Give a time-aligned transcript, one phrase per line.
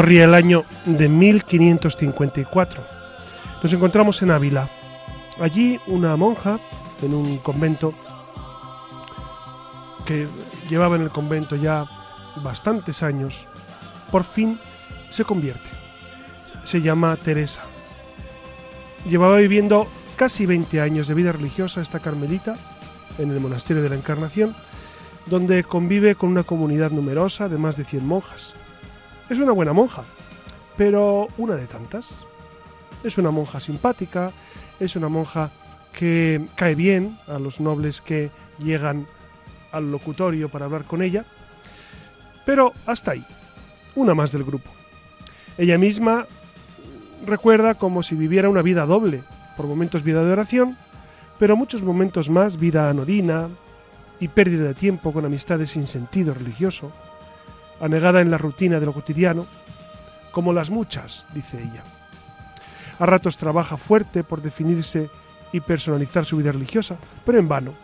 [0.00, 2.82] Corría el año de 1554.
[3.62, 4.70] Nos encontramos en Ávila.
[5.38, 6.58] Allí una monja
[7.02, 7.92] en un convento
[10.06, 10.26] que
[10.70, 11.84] llevaba en el convento ya
[12.42, 13.46] bastantes años,
[14.10, 14.58] por fin
[15.10, 15.68] se convierte.
[16.64, 17.60] Se llama Teresa.
[19.06, 22.56] Llevaba viviendo casi 20 años de vida religiosa esta carmelita
[23.18, 24.56] en el monasterio de la Encarnación,
[25.26, 28.54] donde convive con una comunidad numerosa de más de 100 monjas.
[29.30, 30.02] Es una buena monja,
[30.76, 32.24] pero una de tantas.
[33.04, 34.32] Es una monja simpática,
[34.80, 35.52] es una monja
[35.92, 39.06] que cae bien a los nobles que llegan
[39.70, 41.24] al locutorio para hablar con ella,
[42.44, 43.24] pero hasta ahí,
[43.94, 44.68] una más del grupo.
[45.56, 46.26] Ella misma
[47.24, 49.22] recuerda como si viviera una vida doble,
[49.56, 50.76] por momentos vida de oración,
[51.38, 53.48] pero muchos momentos más vida anodina
[54.18, 56.92] y pérdida de tiempo con amistades sin sentido religioso,
[57.80, 59.46] anegada en la rutina de lo cotidiano,
[60.30, 61.82] como las muchas, dice ella.
[62.98, 65.08] A ratos trabaja fuerte por definirse
[65.52, 67.74] y personalizar su vida religiosa, pero en vano.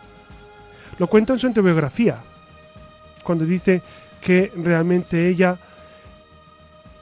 [0.99, 2.17] Lo cuenta en su autobiografía,
[3.23, 3.81] cuando dice
[4.21, 5.57] que realmente ella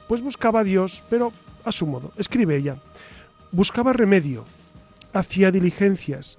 [0.08, 1.32] pues buscaba a Dios, pero
[1.64, 2.12] a su modo.
[2.16, 2.76] Escribe ella,
[3.52, 4.44] buscaba remedio,
[5.12, 6.38] hacía diligencias,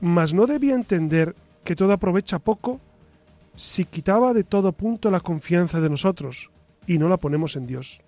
[0.00, 1.34] mas no debía entender
[1.64, 2.80] que todo aprovecha poco
[3.56, 6.50] si quitaba de todo punto la confianza de nosotros
[6.86, 8.02] y no la ponemos en Dios.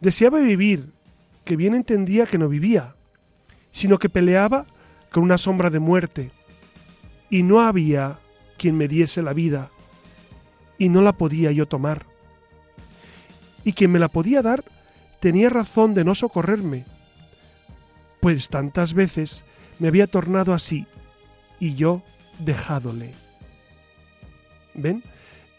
[0.00, 0.92] Deseaba vivir,
[1.44, 2.94] que bien entendía que no vivía,
[3.72, 4.66] sino que peleaba
[5.10, 6.30] con una sombra de muerte,
[7.28, 8.18] y no había
[8.58, 9.70] quien me diese la vida,
[10.78, 12.06] y no la podía yo tomar.
[13.64, 14.64] Y quien me la podía dar
[15.20, 16.84] tenía razón de no socorrerme,
[18.20, 19.44] pues tantas veces
[19.78, 20.86] me había tornado así,
[21.58, 22.02] y yo
[22.38, 23.12] dejádole.
[24.74, 25.02] ¿Ven?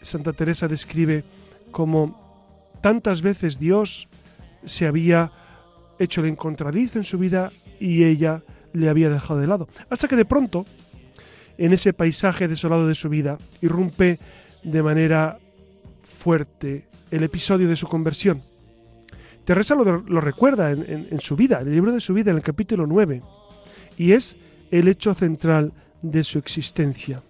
[0.00, 1.24] Santa Teresa describe
[1.70, 4.08] cómo tantas veces Dios
[4.64, 5.32] se había
[5.98, 9.68] hecho el encontradizo en su vida y ella le había dejado de lado.
[9.90, 10.66] Hasta que de pronto,
[11.58, 14.18] en ese paisaje desolado de su vida, irrumpe
[14.62, 15.38] de manera
[16.02, 18.42] fuerte el episodio de su conversión.
[19.44, 22.42] Teresa lo, recuerda en, en, su vida, en el libro de su vida, en el
[22.42, 23.22] capítulo 9,
[23.98, 24.36] y es
[24.70, 27.22] el hecho central de su existencia.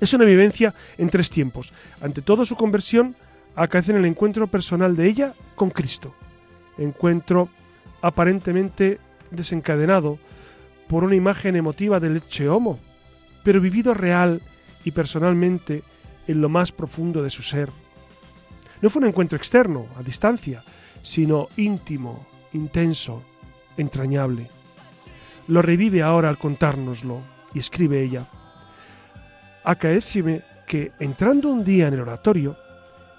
[0.00, 1.72] Es una vivencia en tres tiempos.
[2.00, 3.16] Ante todo su conversión
[3.54, 6.14] acaece en el encuentro personal de ella con Cristo.
[6.76, 7.48] Encuentro
[8.02, 10.18] aparentemente desencadenado
[10.88, 12.78] por una imagen emotiva del Eche Homo,
[13.42, 14.42] pero vivido real
[14.84, 15.82] y personalmente
[16.28, 17.70] en lo más profundo de su ser.
[18.82, 20.62] No fue un encuentro externo, a distancia,
[21.02, 23.22] sino íntimo, intenso,
[23.76, 24.50] entrañable.
[25.48, 27.22] Lo revive ahora al contárnoslo,
[27.54, 28.26] y escribe ella
[29.66, 32.56] acaéceme que, entrando un día en el oratorio,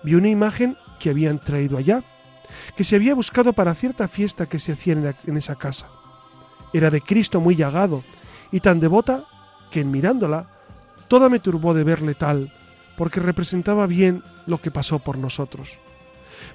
[0.02, 2.04] vi una imagen que habían traído allá,
[2.76, 5.88] que se había buscado para cierta fiesta que se hacía en, esa casa.
[6.74, 8.04] Era de Cristo muy llagado
[8.52, 9.26] y tan devota
[9.72, 10.48] que en mirándola,
[11.10, 12.54] toda me turbó de verle tal,
[12.96, 15.78] porque representaba bien lo que pasó por nosotros.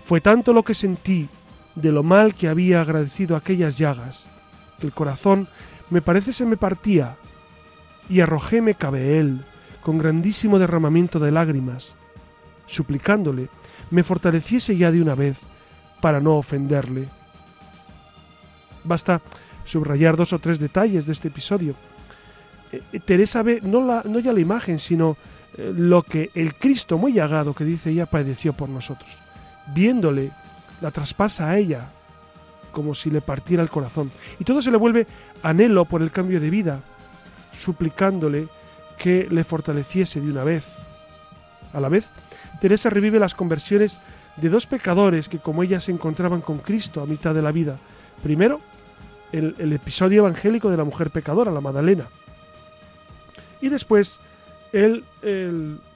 [0.02, 1.28] Fue tanto lo que sentí
[1.74, 4.30] de lo mal que había agradecido aquellas llagas,
[4.78, 5.48] que el corazón
[5.90, 7.16] me parece se me partía,
[8.08, 9.44] y arrojóme cabe él,
[9.82, 11.96] con grandísimo derramamiento de lágrimas,
[12.66, 13.48] suplicándole
[13.90, 15.38] me fortaleciese ya de una vez
[16.00, 17.08] para no ofenderle.
[18.84, 19.20] Basta
[19.64, 21.74] subrayar dos o tres detalles de este episodio.
[22.72, 25.16] Eh, eh, Teresa ve no, la, ya la imagen, sino
[25.56, 29.20] eh, lo que el Cristo muy llagado que dice ella padeció por nosotros.
[29.74, 30.32] Viéndole,
[30.80, 31.92] la traspasa a ella
[32.72, 34.10] como si le partiera el corazón.
[34.40, 35.06] Y todo se le vuelve
[35.42, 36.80] anhelo por el cambio de vida,
[37.52, 38.48] suplicándole
[39.02, 40.76] que le fortaleciese de una vez.
[41.72, 42.08] A la vez,
[42.60, 43.98] Teresa revive las conversiones
[44.36, 47.78] de dos pecadores que como ella se encontraban con Cristo a mitad de la vida.
[48.22, 48.60] Primero,
[49.32, 52.06] el, episodio evangélico de la mujer pecadora, la Madalena.
[53.60, 54.20] Y después,
[54.72, 55.02] el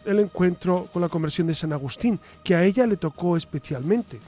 [0.05, 4.19] encuentro con la conversión de San Agustín, que a ella le tocó especialmente.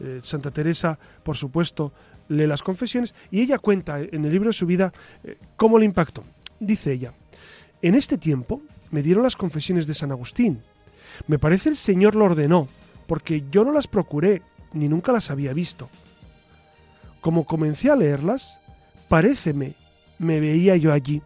[0.00, 1.92] Eh, Santa Teresa, por supuesto,
[2.28, 5.84] lee las confesiones y ella cuenta en el libro de su vida eh, cómo le
[5.84, 6.24] impactó.
[6.58, 7.12] Dice ella,
[7.88, 10.62] en este tiempo me dieron las confesiones de San Agustín.
[11.26, 12.66] Me parece el Señor lo ordenó,
[13.06, 14.40] porque yo no las procuré,
[14.72, 15.90] ni nunca las había visto.
[17.20, 18.58] Como comencé a leerlas,
[19.08, 19.74] paréceme,
[20.18, 21.20] me veía yo allí.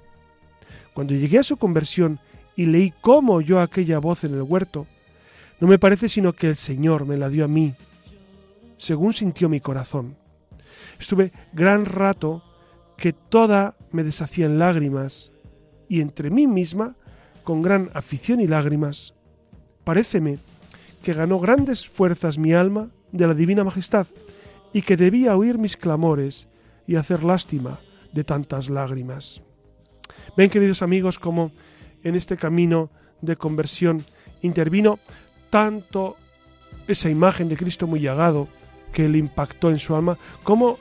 [0.94, 2.18] Cuando llegué a su conversión
[2.56, 4.88] y leí cómo oyó aquella voz en el huerto,
[5.60, 7.74] no me parece sino que el Señor me la dio a mí,
[8.78, 10.16] según sintió mi corazón.
[10.98, 12.42] Estuve gran rato
[12.96, 15.30] que toda me deshacía en lágrimas,
[15.88, 16.94] y entre mí misma,
[17.44, 19.14] con gran afición y lágrimas,
[19.84, 20.38] paréceme
[21.02, 24.06] que ganó grandes fuerzas mi alma de la divina majestad,
[24.72, 26.48] y que debía oír mis clamores
[26.86, 27.80] y hacer lástima
[28.12, 29.42] de tantas lágrimas.
[30.36, 31.52] Ven, queridos amigos, como
[32.02, 32.90] en este camino
[33.20, 34.04] de conversión
[34.42, 34.98] intervino
[35.50, 36.16] tanto
[36.86, 38.48] esa imagen de Cristo muy llagado
[38.92, 40.78] que le impactó en su alma, como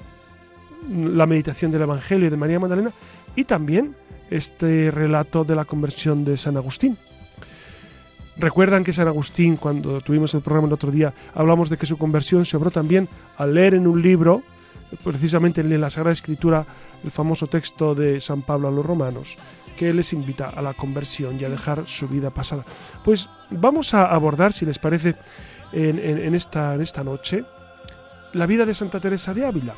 [0.90, 2.92] la meditación del Evangelio de María Magdalena
[3.36, 3.96] y también
[4.30, 6.98] este relato de la conversión de San Agustín.
[8.38, 11.98] Recuerdan que San Agustín, cuando tuvimos el programa el otro día, hablamos de que su
[11.98, 14.44] conversión se obró también al leer en un libro,
[15.04, 16.66] precisamente en la Sagrada Escritura,
[17.04, 19.38] el famoso texto de San Pablo a los romanos,
[19.76, 22.64] que les invita a la conversión y a dejar su vida pasada.
[23.04, 25.16] Pues vamos a abordar, si les parece,
[25.72, 27.44] en, esta, en esta noche,
[28.34, 29.74] la vida de Santa Teresa de Ávila.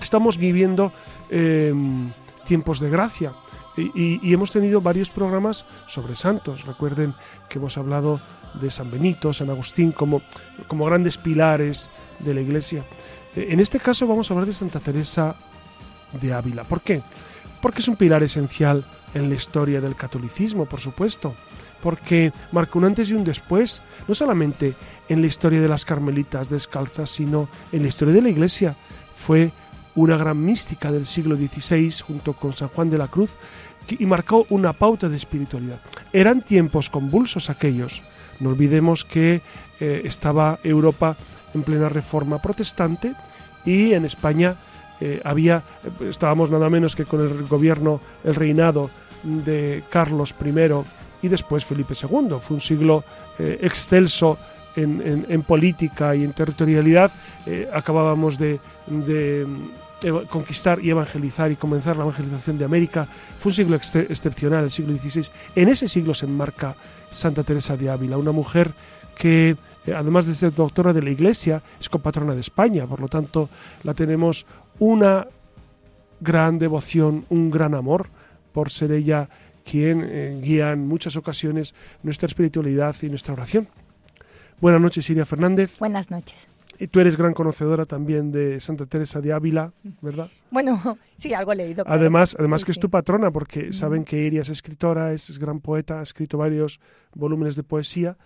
[0.00, 0.92] Estamos viviendo
[1.30, 1.74] eh,
[2.44, 3.32] tiempos de gracia
[3.76, 6.64] y, hemos tenido varios programas sobre santos.
[6.64, 7.14] Recuerden
[7.48, 8.20] que hemos hablado
[8.54, 10.22] de San Benito, San Agustín como,
[10.66, 11.88] como grandes pilares
[12.18, 12.84] de la Iglesia.
[13.34, 15.36] Eh, en este caso vamos a hablar de Santa Teresa
[16.20, 16.64] de Ávila.
[16.64, 17.02] ¿Por qué?
[17.62, 18.84] Porque es un pilar esencial
[19.14, 21.34] en la historia del catolicismo, por supuesto
[21.82, 24.74] porque marcó un antes y un después, no solamente
[25.08, 28.76] en la historia de las carmelitas descalzas, sino en la historia de la Iglesia.
[29.16, 29.50] Fue
[29.94, 33.36] una gran mística del siglo XVI junto con San Juan de la Cruz
[33.88, 35.80] y marcó una pauta de espiritualidad.
[36.12, 38.02] Eran tiempos convulsos aquellos.
[38.38, 39.42] No olvidemos que
[39.80, 41.16] eh, estaba Europa
[41.54, 43.14] en plena reforma protestante
[43.64, 44.56] y en España
[45.00, 45.62] eh, había,
[46.08, 48.90] estábamos nada menos que con el gobierno, el reinado
[49.22, 52.36] de Carlos I y después Felipe II.
[52.40, 53.04] Fue un siglo
[53.38, 54.38] eh, excelso
[54.76, 57.10] en, política y en territorialidad.
[57.46, 59.46] Eh, acabábamos de, eh,
[60.28, 63.06] conquistar y evangelizar y comenzar la evangelización de América.
[63.38, 65.28] Fue un siglo ex excepcional, el siglo XVI.
[65.56, 66.74] En ese siglo se enmarca
[67.10, 68.72] Santa Teresa de Ávila, una mujer
[69.16, 69.56] que
[69.86, 73.48] eh, además de ser doctora de la Iglesia, es compatrona de España, por lo tanto
[73.82, 74.46] la tenemos
[74.78, 75.26] una
[76.20, 78.08] gran devoción, un gran amor
[78.52, 79.28] por ser ella
[79.64, 83.68] quien eh, guía en muchas ocasiones nuestra espiritualidad y nuestra oración.
[84.60, 85.78] Buenas noches, Siria Fernández.
[85.78, 86.48] Buenas noches.
[86.78, 90.28] Y tú eres gran conocedora también de Santa Teresa de Ávila, ¿verdad?
[90.50, 91.84] Bueno, sí, algo he leído.
[91.84, 92.00] Claro.
[92.00, 92.78] Además, además sí, que sí.
[92.78, 93.72] es tu patrona, porque mm.
[93.72, 96.80] saben que Iria es escritora, es, es, gran poeta, ha escrito varios
[97.14, 98.16] volúmenes de poesía.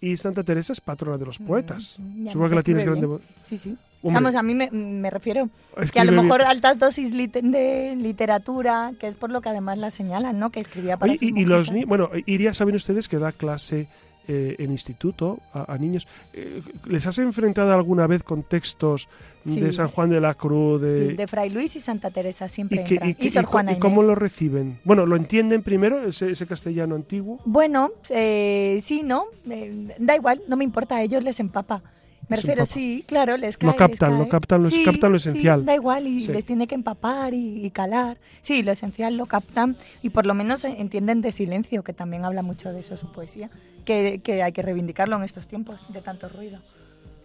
[0.00, 1.96] Y Santa Teresa es patrona de los poetas.
[1.98, 3.18] Mm, Supongo que la tienes grande.
[3.42, 3.76] Sí, sí.
[4.02, 5.48] Hombre, Vamos, a mí me, me refiero
[5.92, 6.50] que a lo mejor bien.
[6.50, 10.50] altas dosis lit de literatura, que es por lo que además la señalan, ¿no?
[10.50, 13.88] Que escribía para Oye, y, y los Bueno, Iria, saben ustedes que da clase
[14.28, 16.06] eh, en instituto a, a niños.
[16.32, 19.08] Eh, ¿Les has enfrentado alguna vez con textos
[19.46, 19.60] sí.
[19.60, 20.80] de San Juan de la Cruz?
[20.80, 22.82] De, de Fray Luis y Santa Teresa siempre.
[22.82, 24.78] ¿Y, que, y, y Sor Juana ¿Y cómo lo reciben?
[24.84, 27.40] Bueno, ¿lo entienden primero, ese, ese castellano antiguo?
[27.44, 29.26] Bueno, eh, sí, ¿no?
[29.48, 31.82] Eh, da igual, no me importa, a ellos les empapa.
[32.28, 33.70] Me refiero, sí, claro, les cae.
[33.70, 34.24] Lo captan, les cae.
[34.24, 35.60] lo captan, lo, sí, captan lo esencial.
[35.60, 36.32] Sí, da igual, y sí.
[36.32, 38.18] les tiene que empapar y, y, calar.
[38.40, 42.42] Sí, lo esencial lo captan y por lo menos entienden de silencio, que también habla
[42.42, 43.50] mucho de eso su poesía,
[43.84, 46.58] que, que hay que reivindicarlo en estos tiempos de tanto ruido.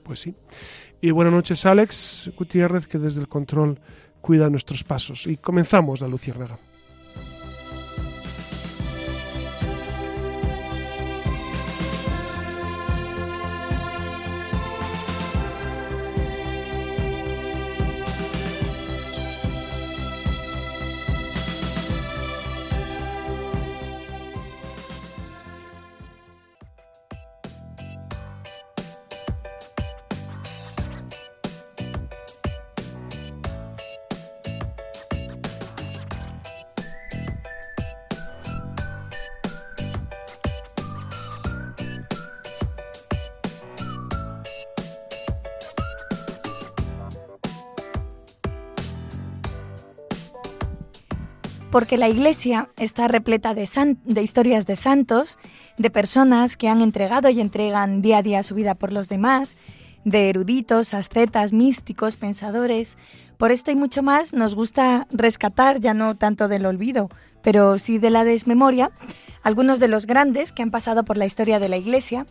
[0.04, 0.36] Pues sí.
[1.02, 3.80] Y buenas noches, Alex Gutiérrez, que desde el control
[4.22, 5.28] cuida nuestros pasos.
[5.28, 6.58] Y comenzamos la Luciérnaga.
[51.80, 53.66] Porque la Iglesia está repleta de,
[54.04, 55.40] de, historias de santos,
[55.78, 59.56] de personas que han entregado y entregan día a día su vida por los demás,
[60.04, 62.98] de eruditos, ascetas, místicos, pensadores.
[63.38, 67.08] Por esto y mucho más nos gusta rescatar, ya no tanto del olvido,
[67.44, 68.92] pero sí de la desmemoria,
[69.42, 72.26] algunos de los grandes que han pasado por la historia de la Iglesia.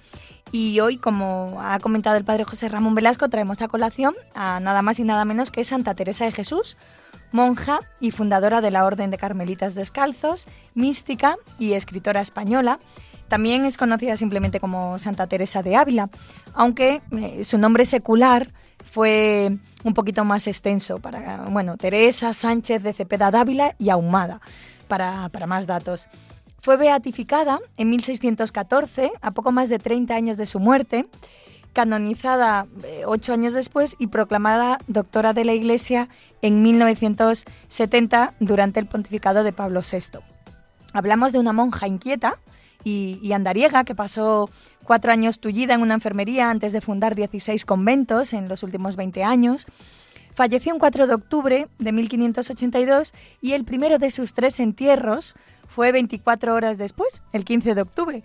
[0.52, 4.82] Y hoy, como ha comentado el padre José Ramón Velasco, traemos a colación a nada
[4.82, 6.76] más y nada menos que Santa Teresa de Jesús,
[7.32, 12.78] monja y fundadora de la Orden de Carmelitas Descalzos, mística y escritora española.
[13.28, 16.08] También es conocida simplemente como Santa Teresa de Ávila,
[16.54, 18.52] aunque eh, su nombre secular
[18.90, 24.40] fue un poquito más extenso para, bueno, Teresa Sánchez de Cepeda Dávila y Ahumada,
[24.88, 26.08] para, para más datos.
[26.60, 31.06] Fue beatificada en 1614, a poco más de 30 años de su muerte,
[31.72, 36.08] canonizada eh, ocho años después y proclamada doctora de la Iglesia
[36.42, 40.18] en 1970 durante el pontificado de Pablo VI.
[40.92, 42.38] Hablamos de una monja inquieta
[42.84, 44.48] y, andariega que pasó
[44.84, 49.24] cuatro años tullida en una enfermería antes de fundar 16 conventos en los últimos 20
[49.24, 49.66] años.
[50.34, 55.34] Falleció un 4 de octubre de 1582 y el primero de sus tres entierros
[55.68, 58.22] fue 24 horas después, el 15 de octubre,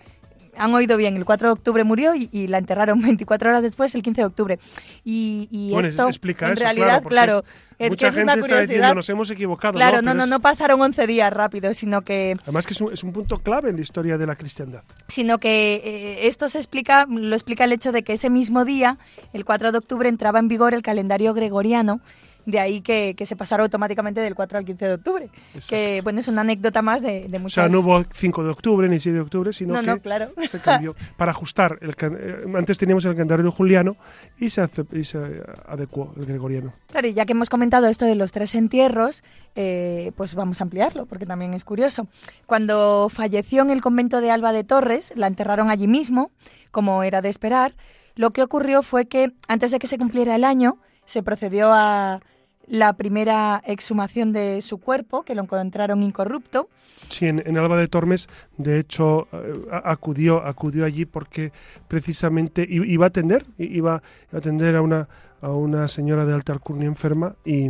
[0.56, 4.02] han oído bien, el 4 de octubre murió y, la enterraron 24 horas después, el
[4.02, 4.58] 15 de octubre.
[5.04, 7.44] Y, esto, en realidad, claro,
[7.78, 8.62] es, mucha gente una curiosidad.
[8.62, 9.74] Está diciendo, nos hemos equivocado.
[9.74, 12.36] Claro, no, no, no, pasaron 11 días rápido, sino que...
[12.42, 14.82] Además que es un, punto clave en la historia de la cristiandad.
[15.08, 18.98] Sino que eh, esto se explica, lo explica el hecho de que ese mismo día,
[19.32, 22.00] el 4 de octubre, entraba en vigor el calendario gregoriano
[22.46, 25.30] de ahí que, se pasara automáticamente del 4 al 15 de octubre.
[25.68, 27.64] Que, bueno, es una anécdota más de, de muchas...
[27.64, 30.30] O sea, no hubo 5 de octubre ni 6 de octubre, sino que claro.
[30.50, 31.78] se cambió para ajustar.
[31.80, 33.96] El, eh, antes teníamos el calendario juliano
[34.38, 36.74] y se, y se adecuó el gregoriano.
[36.88, 39.22] Claro, y ya que hemos comentado esto de los tres entierros,
[39.54, 42.08] eh, pues vamos a ampliarlo, porque también es curioso.
[42.46, 46.30] Cuando falleció en el convento de Alba de Torres, la enterraron allí mismo,
[46.70, 47.74] como era de esperar.
[48.16, 52.20] Lo que ocurrió fue que antes de que se cumpliera el año, se procedió a
[52.66, 56.68] la primera exhumación de su cuerpo, que lo encontraron incorrupto.
[57.08, 61.52] Sí, en, Alba de Tormes, de hecho, eh, acudió, acudió allí porque
[61.88, 64.02] precisamente iba a atender, iba
[64.32, 65.08] a atender a una,
[65.40, 67.68] a una señora de alta alcurnia enferma y,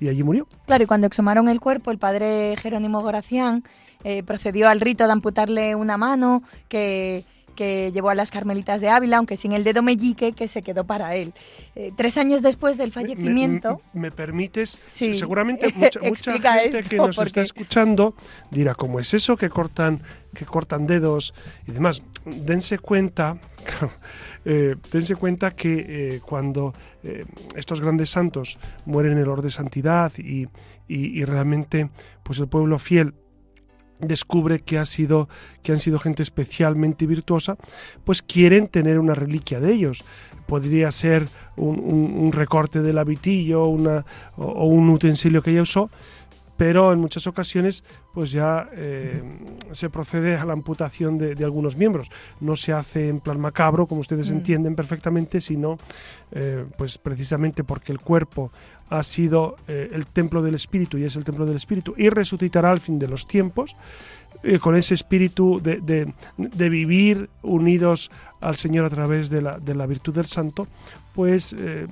[0.00, 0.46] allí murió.
[0.66, 3.64] Claro, y cuando exhumaron el cuerpo, el padre Jerónimo Goracián
[4.04, 7.24] eh, procedió al rito de amputarle una mano que
[7.56, 10.84] que llevó a las Carmelitas de Ávila, aunque sin el dedo meñique que se quedó
[10.84, 11.34] para él.
[11.74, 13.80] Eh, tres años después del fallecimiento...
[13.92, 14.78] ¿Me, permites?
[14.86, 15.18] Sí.
[15.18, 18.14] Seguramente mucha, gente que nos está escuchando
[18.52, 20.00] dirá, ¿cómo es eso que cortan,
[20.32, 21.34] que cortan dedos
[21.66, 22.02] y demás?
[22.24, 23.38] Dense cuenta...
[24.48, 26.72] Eh, dense cuenta que eh, cuando
[27.56, 30.46] estos grandes santos mueren en el orden de santidad y,
[30.86, 31.90] y, y realmente
[32.22, 33.12] pues el pueblo fiel
[34.00, 35.28] descubre que, ha sido,
[35.62, 37.56] que han sido gente especialmente virtuosa,
[38.04, 40.04] pues quieren tener una reliquia de ellos.
[40.46, 44.04] Podría ser un, recorte del habitillo una,
[44.36, 45.90] o, un utensilio que ella usó,
[46.56, 49.22] pero en muchas ocasiones pues ya eh,
[49.72, 52.10] se procede a la amputación de, algunos miembros.
[52.40, 54.34] No se hace en plan macabro, como ustedes mm.
[54.34, 55.76] entienden perfectamente, sino
[56.32, 58.50] eh, pues precisamente porque el cuerpo
[58.88, 62.70] ha sido eh, el templo del Espíritu y es el templo del Espíritu y resucitará
[62.70, 63.76] al fin de los tiempos,
[64.60, 65.80] con ese espíritu de,
[66.36, 70.68] de, vivir unidos al Señor a través de la, de la virtud del Santo,
[71.16, 71.86] pues eh,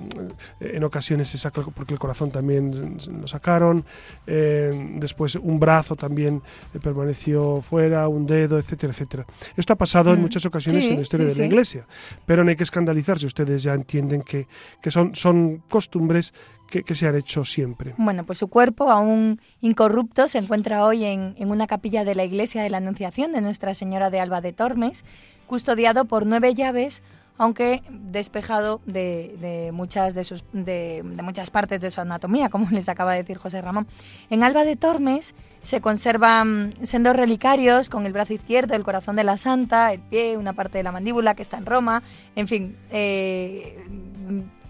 [0.59, 3.83] en ocasiones se saca porque el corazón también lo sacaron,
[4.27, 6.43] eh, después un brazo también
[6.75, 9.25] eh, permaneció fuera, un dedo, etcétera, etcétera.
[9.57, 10.21] Esto ha pasado en mm.
[10.21, 11.87] muchas ocasiones en la historia de la Iglesia,
[12.27, 14.47] pero no hay que escandalizarse, ustedes ya entienden que,
[14.79, 16.31] que son, son costumbres
[16.69, 17.95] que, que, se han hecho siempre.
[17.97, 22.25] Bueno, pues su cuerpo, aún incorrupto, se encuentra hoy en, en, una capilla de la
[22.25, 25.03] iglesia de la Anunciación de Nuestra Señora de Alba de Tormes,
[25.47, 27.01] custodiado por nueve llaves
[27.37, 33.13] aunque despejado de, muchas, de, sus, de, muchas partes de su anatomía, como les acaba
[33.13, 33.87] de decir José Ramón.
[34.29, 39.23] En Alba de Tormes se conservan sendos relicarios con el brazo izquierdo, el corazón de
[39.23, 42.03] la santa, el pie, una parte de la mandíbula que está en Roma,
[42.35, 43.83] en fin, eh,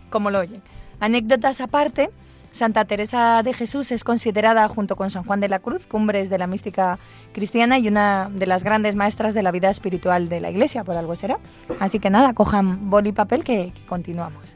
[0.09, 0.61] como lo oyen.
[0.99, 2.09] Anécdotas aparte,
[2.55, 6.37] Santa Teresa de Jesús es considerada, junto con San Juan de la Cruz, cumbres de
[6.37, 6.99] la mística
[7.33, 10.95] cristiana y una de las grandes maestras de la vida espiritual de la Iglesia, por
[10.95, 11.37] algo será.
[11.81, 14.55] Así que nada, cojan boli y papel que continuamos.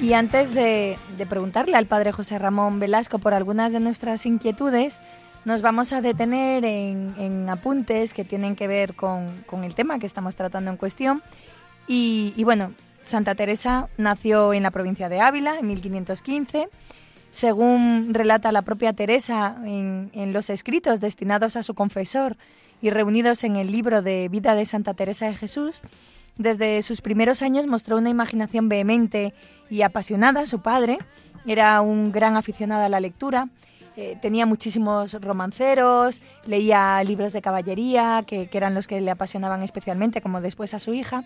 [0.00, 0.98] Y antes de,
[1.28, 5.00] preguntarle al padre José Ramón Velasco por algunas de nuestras inquietudes,
[5.44, 10.36] nos vamos a detener en, apuntes que tienen que ver con, el tema que estamos
[10.36, 11.22] tratando en cuestión.
[11.86, 12.72] Y, bueno,
[13.02, 16.68] Santa Teresa nació en la provincia de Ávila en 1515.
[17.30, 22.36] Según relata la propia Teresa en, en los escritos destinados a su confesor
[22.80, 25.82] y reunidos en el libro de Vida de Santa Teresa de Jesús,
[26.36, 29.34] desde sus primeros años mostró una imaginación vehemente
[29.70, 30.46] y apasionada.
[30.46, 30.98] Su padre
[31.46, 33.48] era un gran aficionado a la lectura,
[33.96, 40.20] eh, tenía muchísimos romanceros, leía libros de caballería, que, eran los que le apasionaban especialmente,
[40.20, 41.22] como después a su hija,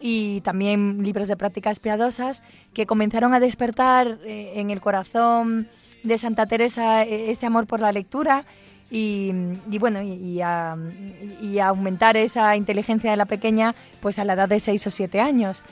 [0.00, 5.68] y también libros de prácticas piadosas que comenzaron a despertar eh, en el corazón
[6.04, 8.46] de Santa Teresa eh, ese amor por la lectura
[8.90, 9.32] y,
[9.78, 10.76] bueno y, a,
[11.62, 15.62] aumentar esa inteligencia de la pequeña pues a la edad de 6 o 7 años.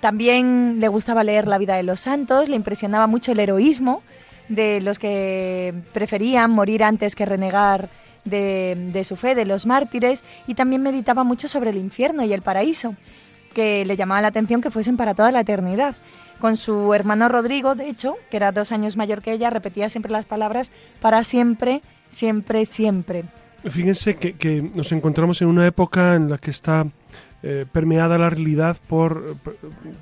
[0.00, 4.02] También le gustaba leer la vida de los santos, le impresionaba mucho el heroísmo
[4.48, 7.88] de los que preferían morir antes que renegar
[8.24, 12.42] de, su fe, de los mártires, y también meditaba mucho sobre el infierno y el
[12.42, 12.94] paraíso,
[13.54, 15.96] que le llamaba la atención que fuesen para toda la eternidad.
[16.38, 20.12] Con su hermano Rodrigo, de hecho, que era dos años mayor que ella, repetía siempre
[20.12, 23.24] las palabras para siempre, siempre, siempre.
[23.64, 26.86] Fíjense que, nos encontramos en una época en la que está
[27.42, 29.36] eh, permeada la realidad por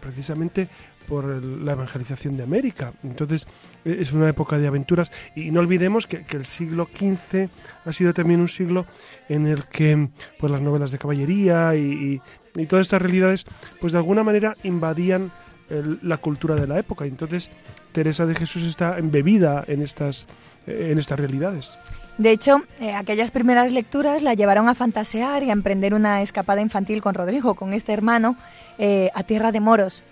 [0.00, 0.68] precisamente
[1.06, 2.92] por la evangelización de América.
[3.02, 3.46] Entonces
[3.84, 7.48] e, es una época de aventuras y no olvidemos que, el siglo XV
[7.84, 8.86] ha sido también un siglo
[9.28, 12.20] en el que pues, las novelas de caballería y,
[12.68, 13.44] todas estas realidades
[13.80, 15.30] pues de alguna manera invadían
[15.68, 17.04] la cultura de la época.
[17.04, 17.50] Entonces
[17.92, 20.26] Teresa de Jesús está embebida en estas
[20.66, 21.78] en estas realidades.
[22.18, 26.62] De hecho, eh, aquellas primeras lecturas la llevaron a fantasear y a emprender una escapada
[26.62, 28.36] infantil con Rodrigo, con este hermano,
[28.78, 30.02] eh, a tierra de moros,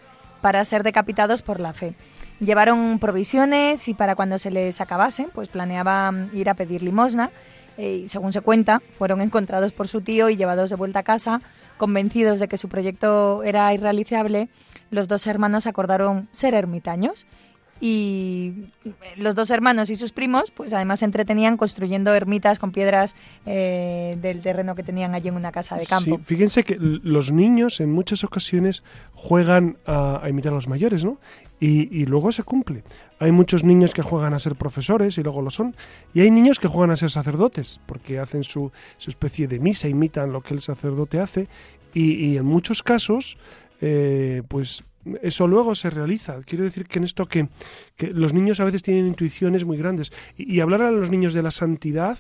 [0.42, 1.94] para ser decapitados por la fe.
[2.40, 7.30] Llevaron provisiones y para cuando se les acabase, pues planeaban ir a pedir limosna.
[7.78, 11.04] Eh, y según se cuenta, fueron encontrados por su tío y llevados de vuelta a
[11.04, 11.40] casa,
[11.78, 14.48] convencidos de que su proyecto era irrealizable.
[14.90, 17.26] Los dos hermanos acordaron ser ermitaños
[17.80, 18.52] y
[19.16, 23.14] los dos hermanos y sus primos, pues además se entretenían construyendo ermitas con piedras
[23.46, 26.18] eh, del terreno que tenían allí en una casa de campo.
[26.22, 31.18] Fíjense que los niños en muchas ocasiones juegan a, imitar a los mayores, ¿no?
[31.60, 32.84] Y, luego se cumple.
[33.18, 35.74] Hay muchos niños que juegan a ser profesores y luego lo son.
[36.12, 38.70] Y hay niños que juegan a ser sacerdotes, porque hacen su,
[39.06, 41.48] especie de misa, imitan lo que el sacerdote hace.
[41.94, 43.38] Y, en muchos casos,
[43.80, 44.84] eh, pues
[45.22, 46.38] eso luego se realiza.
[46.44, 47.48] Quiero decir que en esto que,
[47.98, 51.50] los niños a veces tienen intuiciones muy grandes y, hablar a los niños de la
[51.50, 52.18] santidad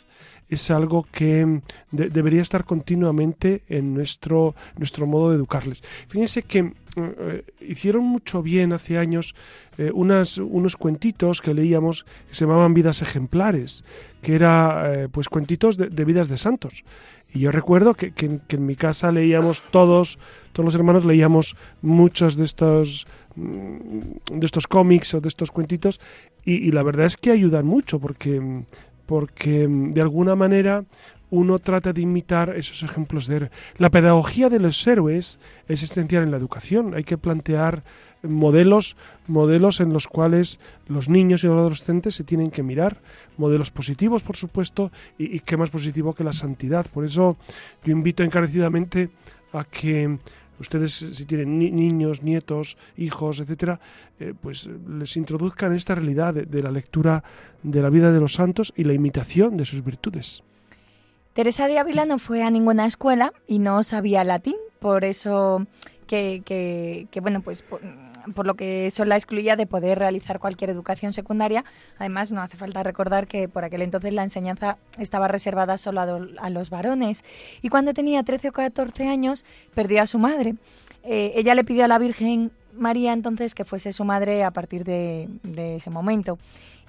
[0.48, 5.82] es algo que debería estar continuamente en nuestro, nuestro modo de educarles.
[6.08, 9.34] Fíjense que eh, hicieron mucho bien hace años
[9.78, 13.84] eh, unas, unos cuentitos que leíamos que se llamaban vidas ejemplares,
[14.22, 16.84] que eran eh, pues cuentitos de vidas de santos.
[17.34, 20.20] Y yo recuerdo que, en mi casa leíamos todos,
[20.52, 26.00] todos los hermanos leíamos muchos de estos, mm, de estos cómics o de estos cuentitos
[26.44, 28.62] y, la verdad es que ayudan mucho porque,
[29.06, 30.84] porque mm, de alguna manera
[31.30, 33.50] uno trata de imitar esos ejemplos de héroe.
[33.78, 36.94] La pedagogía de los héroes es esencial en la educación.
[36.94, 37.82] Hay que plantear
[38.22, 43.00] modelos, modelos en los cuales los niños y los adolescentes se tienen que mirar,
[43.36, 46.86] modelos positivos, por supuesto, y, qué más positivo que la santidad.
[46.92, 47.36] Por eso
[47.84, 49.10] yo invito encarecidamente
[49.52, 50.18] a que
[50.58, 53.80] ustedes si tienen niños, nietos, hijos, etcétera,
[54.20, 57.24] eh, pues les introduzcan esta realidad de, la lectura
[57.62, 60.42] de la vida de los santos y la imitación de sus virtudes.
[61.34, 65.66] Teresa de Ávila no fue a ninguna escuela y no sabía latín, por eso
[66.06, 66.42] que,
[67.10, 67.64] que bueno, pues
[68.32, 71.64] por lo que eso la excluía de poder realizar cualquier educación secundaria.
[71.98, 76.50] Además, no hace falta recordar que por aquel entonces la enseñanza estaba reservada solo a,
[76.50, 77.24] los varones.
[77.60, 79.44] Y cuando tenía 13 o 14 años,
[79.74, 80.54] perdió a su madre.
[81.02, 84.84] Eh, ella le pidió a la Virgen María entonces que fuese su madre a partir
[84.84, 85.28] de,
[85.76, 86.38] ese momento.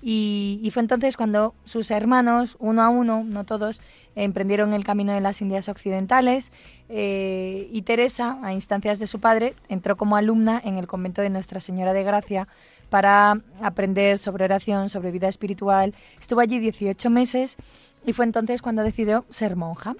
[0.01, 3.81] Y, fue entonces cuando sus hermanos, uno a uno, no todos,
[4.15, 6.51] emprendieron el camino de las Indias Occidentales
[6.89, 11.29] eh, y Teresa, a instancias de su padre, entró como alumna en el convento de
[11.29, 12.47] Nuestra Señora de Gracia
[12.89, 15.93] para aprender sobre oración, sobre vida espiritual.
[16.19, 17.57] Estuvo allí 18 meses
[18.05, 19.95] y fue entonces cuando decidió ser monja.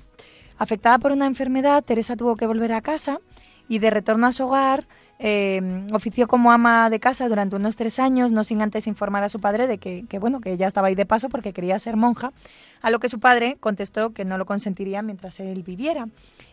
[0.58, 3.19] Afectada por una enfermedad, Teresa tuvo que volver a casa
[3.67, 4.88] y de retorno a su hogar
[5.19, 9.30] eh, ofició como ama de casa durante unos tres años, no sin antes informar a
[9.30, 12.34] su padre de que, bueno, que ella estaba ahí de paso porque quería ser monja,
[12.82, 16.08] a lo que su padre contestó que no lo consentiría mientras él viviera.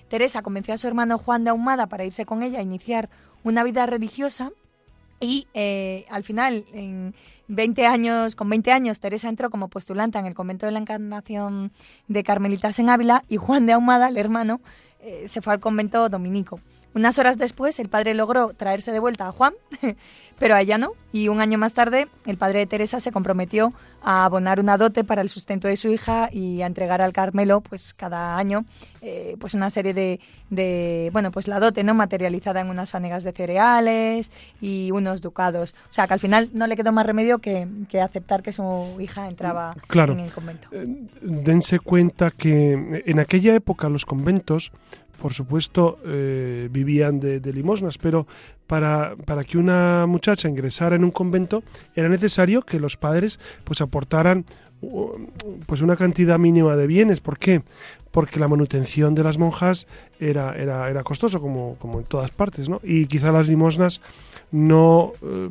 [0.09, 3.09] Teresa convenció a su hermano Juan de Ahumada para irse con ella a iniciar
[3.43, 4.53] una vida religiosa
[5.23, 7.15] y eh, al final, en
[7.47, 11.71] 20 años, con 20 años, Teresa entró como postulanta en el convento de la Encarnación
[12.09, 14.61] de Carmelitas en Ávila y Juan de Ahumada, el hermano,
[15.01, 16.61] eh, se fue al convento dominico.
[16.95, 19.55] Unas horas después, el padre logró traerse de vuelta a Juan,
[20.39, 20.93] pero a ella no.
[21.11, 25.05] Y un año más tarde, el padre de Teresa se comprometió a abonar una dote
[25.05, 28.65] para el sustento de su hija y a entregar al Carmelo, pues cada año,
[29.01, 33.33] eh, pues una serie de, bueno, pues la dote no materializada en unas fanegas de
[33.33, 35.75] cereales y unos ducados.
[35.91, 37.69] O sea, que al final no le quedó más remedio que,
[38.03, 40.69] aceptar que su hija entraba en el convento.
[40.73, 40.87] Eh,
[41.21, 44.73] dense cuenta que en aquella época los conventos
[45.23, 48.27] por supuesto, eh, vivían de, limosnas, pero
[48.67, 51.63] para, para, que una muchacha ingresara en un convento
[51.95, 54.45] era necesario que los padres pues aportaran
[55.65, 57.21] pues una cantidad mínima de bienes.
[57.21, 57.63] ¿Por qué?
[58.11, 59.87] Porque la manutención de las monjas
[60.19, 62.81] era, era, era costoso, como, como en todas partes, ¿no?
[62.83, 64.01] Y quizá las limosnas
[64.51, 65.51] no eh,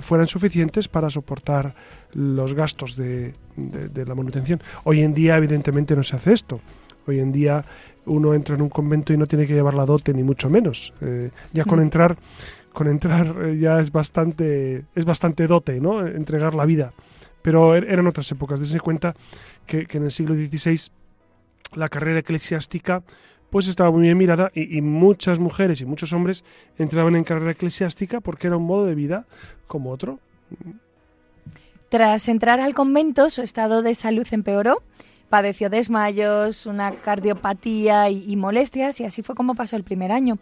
[0.00, 1.76] fueran suficientes para soportar
[2.14, 4.60] los gastos de, de la manutención.
[4.82, 6.60] Hoy en día, evidentemente, no se hace esto.
[7.06, 7.62] Hoy en día
[8.06, 10.92] uno entra en un convento y no tiene que llevar la dote ni mucho menos.
[11.00, 11.82] Eh, ya con mm.
[11.82, 12.16] entrar,
[12.72, 16.06] con entrar eh, ya es bastante, es bastante dote, ¿no?
[16.06, 16.92] Entregar la vida.
[17.42, 18.60] Pero er, eran otras épocas.
[18.60, 19.14] Dense cuenta
[19.66, 20.90] que, en el siglo XVI
[21.74, 23.02] la carrera eclesiástica
[23.50, 26.44] pues estaba muy bien mirada y, y, muchas mujeres y muchos hombres
[26.76, 29.26] entraban en carrera eclesiástica porque era un modo de vida
[29.68, 30.18] como otro.
[31.88, 34.82] Tras entrar al convento, su estado de salud empeoró
[35.34, 40.38] padeció desmayos, una cardiopatía y, molestias y así fue como pasó el primer año.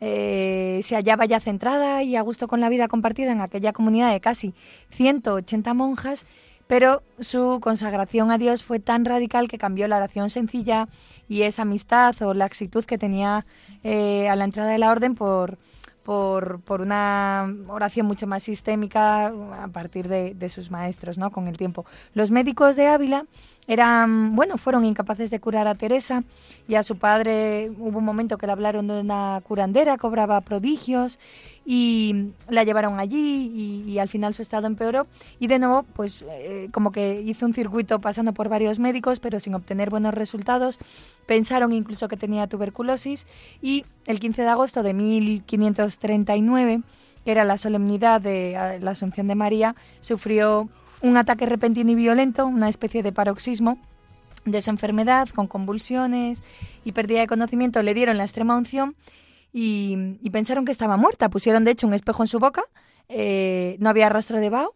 [0.00, 4.10] Eh, se hallaba ya centrada y a gusto con la vida compartida en aquella comunidad
[4.10, 4.54] de casi
[4.92, 6.24] 180 monjas,
[6.68, 10.88] pero su consagración a Dios fue tan radical que cambió la oración sencilla
[11.28, 13.44] y esa amistad o laxitud que tenía
[13.84, 15.58] eh, a la entrada de la orden por,
[16.02, 21.30] por, por, una oración mucho más sistémica a partir de, de, sus maestros, ¿no?
[21.30, 21.84] Con el tiempo.
[22.14, 23.26] Los médicos de Ávila
[23.66, 26.24] eran, bueno, fueron incapaces de curar a Teresa
[26.66, 31.18] y a su padre hubo un momento que le hablaron de una curandera, cobraba prodigios
[31.72, 35.06] y la llevaron allí y, al final su estado empeoró.
[35.38, 39.38] Y de nuevo pues eh, como que hizo un circuito pasando por varios médicos pero
[39.38, 40.80] sin obtener buenos resultados.
[41.26, 43.28] Pensaron incluso que tenía tuberculosis.
[43.62, 46.80] Y el 15 de agosto de 1539
[47.24, 50.68] que era la solemnidad de la Asunción de María sufrió
[51.02, 53.78] un ataque repentino y violento, una especie de paroxismo
[54.44, 56.42] de su enfermedad, con convulsiones
[56.84, 58.96] y pérdida de conocimiento, le dieron la extrema unción
[59.52, 61.28] y, pensaron que estaba muerta.
[61.28, 62.62] Pusieron, de hecho, un espejo en su boca,
[63.08, 64.74] eh, no había rastro de vaho,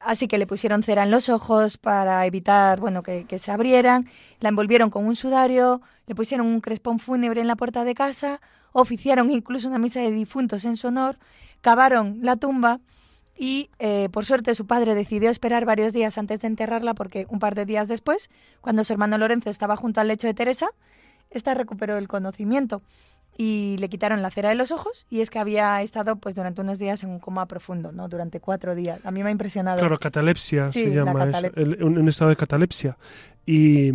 [0.00, 4.08] así que le pusieron cera en los ojos para evitar bueno, que, que se abrieran,
[4.40, 8.40] la envolvieron con un sudario, le pusieron un crespón fúnebre en la puerta de casa,
[8.72, 11.18] oficiaron incluso una misa de difuntos en su honor,
[11.60, 12.80] cavaron la tumba
[13.36, 17.38] y eh, por suerte su padre decidió esperar varios días antes de enterrarla porque un
[17.38, 20.68] par de días después, cuando su hermano Lorenzo estaba junto al lecho de Teresa,
[21.30, 22.82] esta recuperó el conocimiento
[23.36, 26.60] y le quitaron la cera de los ojos y es que había estado pues durante
[26.60, 28.08] unos días en un coma profundo, ¿no?
[28.08, 29.00] Durante cuatro días.
[29.04, 29.78] A mí me ha impresionado.
[29.78, 31.28] Claro, catalepsia se llama,
[31.80, 32.96] un, estado de catalepsia.
[33.46, 33.90] Y,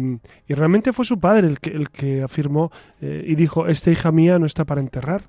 [0.47, 2.71] y, realmente fue su padre el que, el que afirmó
[3.01, 5.23] eh, y dijo, esta hija mía no está para enterrar.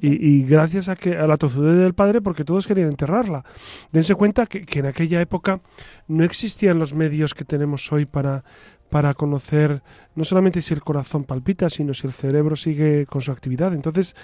[0.00, 3.44] Y, gracias a que a la tozudez del padre, porque todos querían enterrarla.
[3.90, 5.60] Dense cuenta que, en aquella época
[6.06, 8.44] no existían los medios que tenemos hoy para,
[8.90, 9.82] para conocer
[10.14, 13.72] no solamente si el corazón palpita, sino si el cerebro sigue con su actividad.
[13.72, 14.14] Entonces,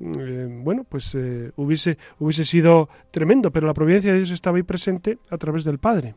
[0.00, 4.62] eh, bueno, pues eh, hubiese, hubiese sido tremendo, pero la providencia de Dios estaba ahí
[4.62, 6.14] presente a través del Padre.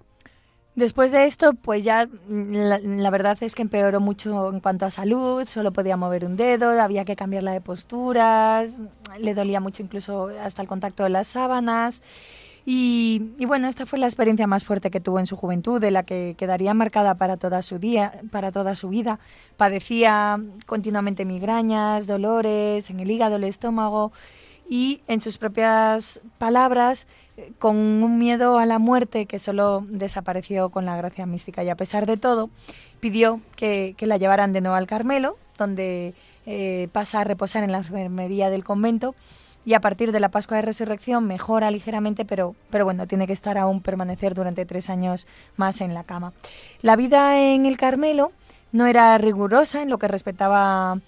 [0.76, 4.90] Después de esto, pues ya mm, la, verdad es que empeoró mucho en cuanto a
[4.90, 8.82] salud, solo podía mover un dedo, había que cambiarla de posturas,
[9.18, 12.02] le dolía mucho incluso hasta el contacto de las sábanas.
[12.68, 16.02] Y, bueno, esta fue la experiencia más fuerte que tuvo en su juventud, de la
[16.02, 19.20] que quedaría marcada para toda su día, para toda su vida.
[19.56, 24.12] Padecía continuamente migrañas, dolores en el hígado, el estómago
[24.68, 27.06] y en sus propias palabras,
[27.60, 31.76] con un miedo a la muerte que solo desapareció con la gracia mística y a
[31.76, 32.50] pesar de todo,
[33.00, 36.16] pidió que, la llevaran de nuevo al Carmelo, donde
[36.48, 39.14] eh, pasa a reposar en la enfermería del convento
[39.66, 43.34] y a partir de la Pascua de Resurrección mejora ligeramente, pero, pero bueno, tiene que
[43.34, 46.34] estar aún permanecer durante tres años más en la cama.
[46.82, 48.32] La vida en el Carmelo
[48.72, 51.00] no era rigurosa en lo que respetaba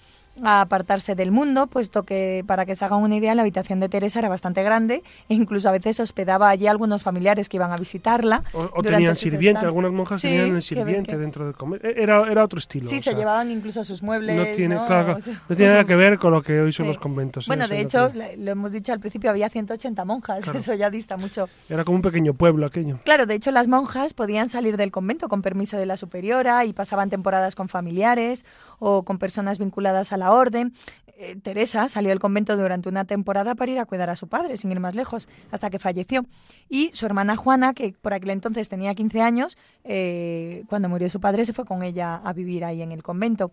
[0.42, 3.88] a apartarse del mundo, puesto que, para que se hagan una idea, la habitación de
[3.88, 7.76] Teresa era bastante grande e incluso a veces hospedaba allí algunos familiares que iban a
[7.76, 11.86] visitar,la O, tenían sirviente, algunas monjas tenían el sirviente dentro del convento.
[11.86, 12.88] E, era, era otro estilo.
[12.88, 14.36] Sí, se llevaban incluso sus muebles.
[14.36, 17.46] No tiene, Claro, no tiene nada que ver con lo que hoy son los conventos.
[17.46, 21.48] Bueno, de hecho, lo, hemos dicho al principio, había 180 monjas, eso ya dista mucho.
[21.68, 22.98] Era como un pequeño pueblo aquello.
[23.04, 26.72] Claro, de hecho las monjas podían salir del convento con permiso de la superiora y
[26.72, 28.44] pasaban temporadas con familiares
[28.78, 30.72] o con personas vinculadas a la orden.
[31.20, 34.56] Eh, Teresa salió del convento durante una temporada para ir a cuidar a su padre,
[34.56, 36.24] sin ir más lejos, hasta que falleció.
[36.68, 41.20] Y su hermana Juana, que por aquel entonces tenía 15 años, eh, cuando murió su
[41.20, 43.50] padre se fue con ella a vivir ahí en el convento.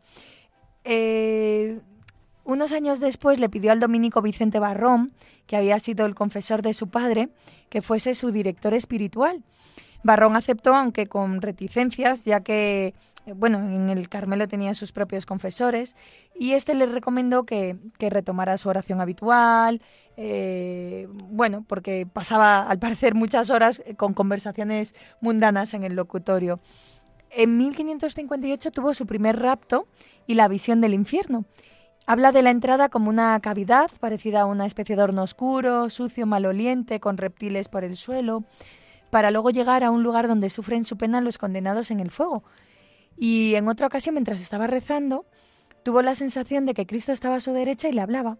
[0.83, 1.79] Eh,
[2.43, 5.11] unos años después le pidió al dominico Vicente Barrón,
[5.47, 7.29] que había sido el confesor de su padre,
[7.69, 9.43] que fuese su director espiritual.
[10.03, 12.93] Barrón aceptó, aunque con reticencias, ya que
[13.33, 15.95] bueno, en el Carmelo tenía sus propios confesores
[16.35, 19.81] y este le recomendó que, retomara su oración habitual,
[20.17, 26.59] eh, bueno, porque pasaba al parecer muchas horas con conversaciones mundanas en el locutorio.
[27.31, 29.87] En 1558 tuvo su primer rapto
[30.27, 31.45] y la visión del infierno.
[32.07, 36.27] Habla de la entrada como una cavidad parecida a una especie de horno oscuro, sucio,
[36.27, 38.43] maloliente, con reptiles por el suelo,
[39.09, 42.43] para luego llegar a un lugar donde sufren su pena los condenados en el fuego.
[43.17, 45.25] Y en otra ocasión, mientras estaba rezando,
[45.83, 48.37] tuvo la sensación de que Cristo estaba a su derecha y le hablaba.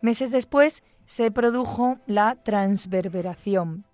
[0.00, 3.84] Meses después se produjo la transverberación.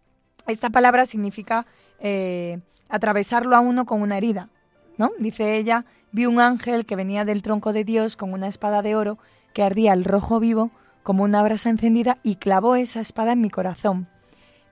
[0.47, 1.67] Esta palabra significa
[1.99, 4.51] eh, atravesarlo a uno con una herida.
[4.99, 5.13] ¿no?
[5.19, 8.95] Dice ella, vi un ángel que venía del tronco de Dios con una espada de
[8.95, 9.19] oro
[9.53, 10.71] que ardía al rojo vivo
[11.03, 14.09] como una brasa encendida y clavó esa espada en mi corazón.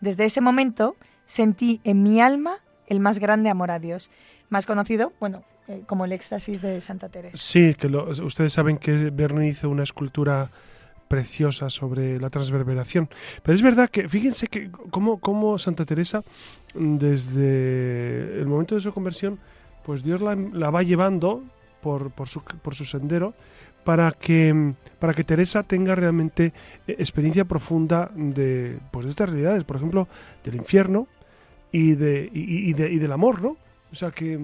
[0.01, 4.11] Desde ese momento sentí en mi alma el más grande amor a Dios
[4.49, 7.37] más conocido, bueno, eh, como el éxtasis de Santa Teresa.
[7.37, 10.51] Sí, que ustedes saben que Berni hizo una escultura
[11.09, 13.09] preciosa sobre la transverberación.
[13.43, 16.23] Pero es verdad que, fíjense que cómo, cómo Santa Teresa,
[16.75, 19.39] desde el momento de su conversión,
[19.85, 21.43] pues Dios la, va llevando
[21.81, 23.35] por, por, su, por su sendero
[23.85, 26.53] para que, para que Teresa tenga realmente
[26.87, 30.09] eh, experiencia profunda de, pues, de estas realidades, por ejemplo,
[30.45, 31.09] del infierno
[31.73, 33.57] y, de, y, de, y del amor, ¿no?
[33.91, 34.39] O sea que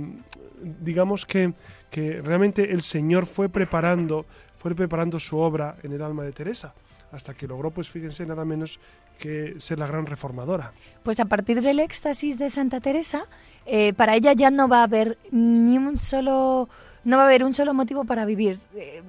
[0.80, 1.52] digamos que,
[1.90, 6.74] que realmente el Señor fue preparando, fue preparando su obra en el alma de Teresa
[7.12, 8.78] hasta que logró, pues fíjense, nada menos
[9.18, 10.72] que ser la gran reformadora.
[11.02, 13.24] Pues a partir del éxtasis de Santa Teresa,
[13.66, 16.68] eh, para ella ya no va a haber ni un solo,
[17.04, 18.60] no va a haber un solo motivo para vivir.
[18.76, 19.02] Eh,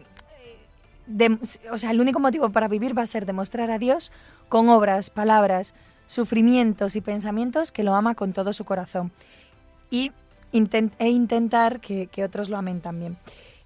[1.72, 4.12] o sea, el único motivo para vivir va a ser demostrar a Dios
[4.48, 5.74] con obras, palabras,
[6.10, 9.12] sufrimientos y pensamientos que lo ama con todo su corazón.
[9.92, 10.12] Y
[10.52, 13.16] e intentar que, otros lo amen también.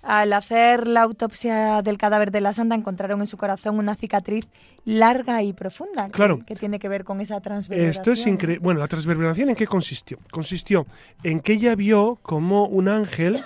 [0.01, 4.45] Al hacer la autopsia del cadáver de la santa encontraron en su corazón una cicatriz
[4.83, 8.01] larga y profunda que, tiene que ver con esa transverberación.
[8.01, 8.61] Esto es increíble.
[8.61, 10.19] Bueno, la transverberación en qué consistió?
[10.29, 10.85] Consistió
[11.23, 13.41] en que ella vio como un ángel,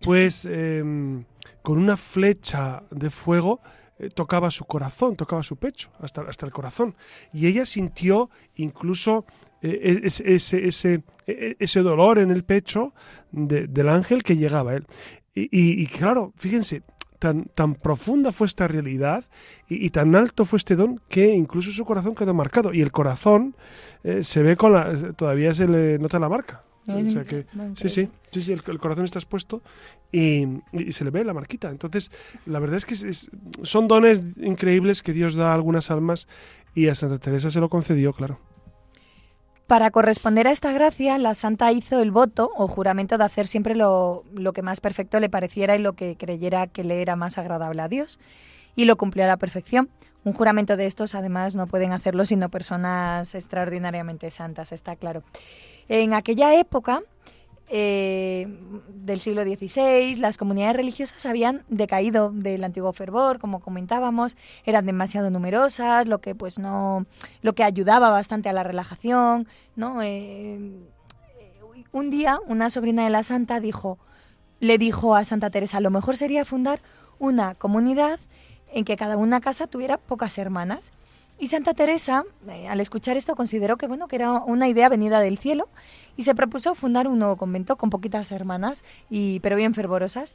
[0.00, 1.22] pues em,
[1.62, 3.60] con una flecha de fuego
[4.02, 6.96] eh, tocaba su corazón, tocaba su pecho, hasta, hasta el corazón.
[7.32, 9.24] Y ella sintió incluso
[9.62, 12.92] eh, ese, ese, e, ese, dolor en el pecho
[13.30, 14.86] del ángel que llegaba a él.
[15.34, 16.82] Y, claro, fíjense,
[17.18, 19.24] tan, tan profunda fue esta realidad
[19.68, 22.74] y, tan alto fue este don que incluso su corazón quedó marcado.
[22.74, 23.56] Y el corazón
[24.02, 25.12] eh, se ve con la.
[25.12, 26.64] todavía se le nota la marca.
[26.88, 29.62] O sea que, sí, sí, sí, sí el, corazón está expuesto
[30.10, 30.44] y,
[30.90, 31.70] se le ve la marquita.
[31.70, 32.10] Entonces,
[32.46, 32.96] la verdad es que
[33.64, 36.26] son dones increíbles que Dios da a algunas almas
[36.74, 38.38] y a Santa Teresa se lo concedió, claro.
[39.66, 43.74] Para corresponder a esta gracia, la santa hizo el voto o juramento de hacer siempre
[43.74, 47.80] lo, que más perfecto le pareciera y lo que creyera que le era más agradable
[47.80, 48.18] a Dios.
[48.76, 49.88] Y lo cumplió a la perfección.
[50.24, 55.24] Un juramento de estos, además, no pueden hacerlo sino personas extraordinariamente santas, está claro.
[55.88, 57.02] En aquella época,
[57.74, 58.46] eh,
[58.88, 65.30] del siglo XVI, las comunidades religiosas habían decaído del antiguo fervor, como comentábamos, eran demasiado
[65.30, 67.06] numerosas, lo que pues no,
[67.40, 70.02] lo que ayudaba bastante a la relajación, ¿no?
[70.02, 70.58] Eh,
[71.92, 73.98] un día, una sobrina de la santa dijo,
[74.60, 76.80] le dijo a Santa Teresa, lo mejor sería fundar
[77.18, 78.20] una comunidad
[78.72, 80.92] en que cada una casa tuviera pocas hermanas.
[81.38, 85.20] Y Santa Teresa, eh, al escuchar esto, consideró que, bueno, que era una idea venida
[85.20, 85.68] del cielo
[86.16, 90.34] y se propuso fundar un nuevo convento con poquitas hermanas, y, pero bien fervorosas.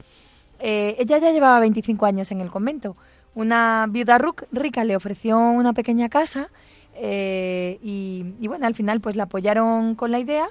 [0.60, 2.96] Eh, ella ya llevaba 25 años en el convento.
[3.34, 4.18] Una viuda
[4.52, 6.50] rica le ofreció una pequeña casa
[6.94, 10.48] eh, y, y, bueno, al final pues la apoyaron con la idea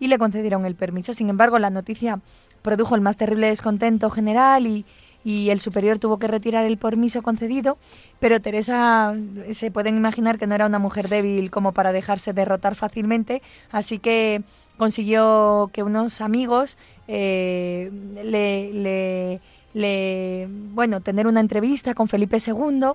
[0.00, 1.12] y le concedieron el permiso.
[1.12, 2.20] Sin embargo, la noticia
[2.62, 4.84] produjo el más terrible descontento general y,
[5.24, 7.78] y el superior tuvo que retirar el permiso concedido,
[8.20, 9.14] pero Teresa
[9.50, 13.98] se pueden imaginar que no era una mujer débil como para dejarse derrotar fácilmente, así
[13.98, 14.42] que
[14.76, 16.78] consiguió que unos amigos
[17.08, 17.90] eh,
[18.22, 19.40] le,
[19.74, 22.92] le, bueno, tener una entrevista con Felipe II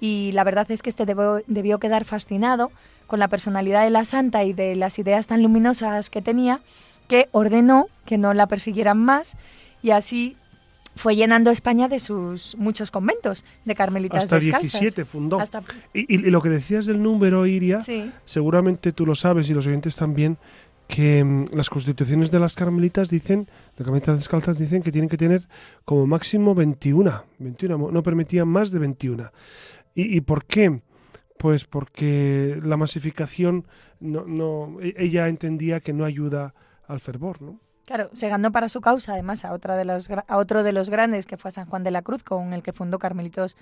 [0.00, 2.70] y la verdad es que este debió quedar fascinado
[3.06, 6.60] con la personalidad de la santa y de las ideas tan luminosas que tenía,
[7.08, 9.36] que ordenó que no la persiguieran más
[9.82, 10.36] y así
[10.96, 14.80] fue llenando España de sus muchos conventos de carmelitas Hasta descalzas.
[14.80, 15.38] 17 fundó.
[15.92, 17.80] Y, lo que decías del número, Iria,
[18.24, 20.38] seguramente tú lo sabes y los oyentes también,
[20.86, 25.16] que mm, las constituciones de las carmelitas dicen, de carmelitas descalzas dicen que tienen que
[25.16, 25.48] tener
[25.84, 29.32] como máximo 21, 21 no permitían más de 21.
[29.94, 30.82] ¿Y, y por qué?
[31.38, 33.66] Pues porque la masificación,
[34.00, 36.54] no, no, e, ella entendía que no ayuda
[36.86, 37.60] al fervor, ¿no?
[37.86, 41.26] Claro, se ganó para su causa, además, a, otra de los, otro de los grandes,
[41.26, 43.58] que fue San Juan de la Cruz, con el que fundó Carmelitos,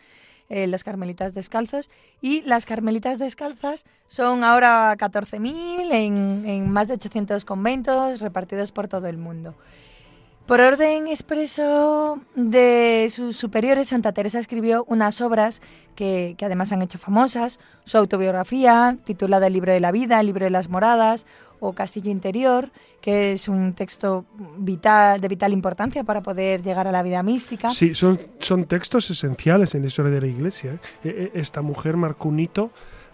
[0.48, 1.90] eh, las Carmelitas Descalzos.
[2.20, 8.86] Y las Carmelitas Descalzas son ahora 14.000 en, en más de 800 conventos repartidos por
[8.86, 9.56] todo el mundo.
[10.46, 15.62] Por orden expreso de sus superiores, Santa Teresa escribió unas obras
[15.94, 20.26] que, que, además han hecho famosas, su autobiografía, titulada El libro de la vida, El
[20.26, 21.26] libro de las moradas,
[21.62, 22.70] o Castillo Interior,
[23.00, 24.26] que es un texto
[24.58, 27.70] vital, de vital importancia para poder llegar a la vida mística.
[27.70, 30.72] Sí, son, son textos esenciales en la historia de la Iglesia.
[30.72, 30.78] ¿eh?
[31.04, 32.72] E, e, esta mujer marcó un hito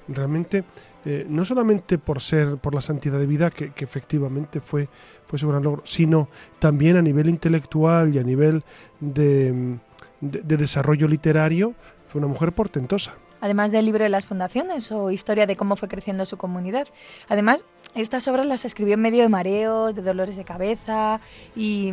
[0.08, 0.64] realmente,
[1.04, 4.88] eh, no solamente por ser, por la santidad de vida, que, efectivamente fue,
[5.26, 8.64] fue su gran logro, sino también a nivel intelectual y a nivel
[9.00, 9.78] de,
[10.22, 11.74] de desarrollo literario,
[12.06, 15.88] fue una mujer portentosa además del libro de las fundaciones o historia de cómo fue
[15.88, 16.88] creciendo su comunidad.
[17.28, 21.20] Además, estas obras las escribió en medio de mareos, de dolores de cabeza
[21.56, 21.92] y,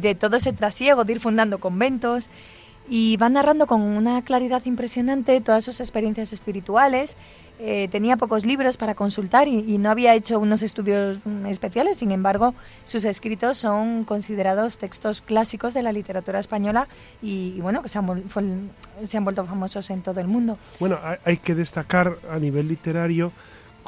[0.00, 2.30] de todo ese trasiego de ir fundando conventos
[2.90, 7.16] y va narrando con una claridad impresionante todas sus experiencias espirituales.
[7.60, 12.54] Eh, tenía pocos libros para consultar y, no había hecho unos estudios especiales, sin embargo,
[12.84, 16.86] sus escritos son considerados textos clásicos de la literatura española
[17.20, 18.06] y, bueno, se han,
[19.24, 20.56] vuelto famosos en todo el mundo.
[20.78, 23.32] Bueno, hay que destacar a nivel literario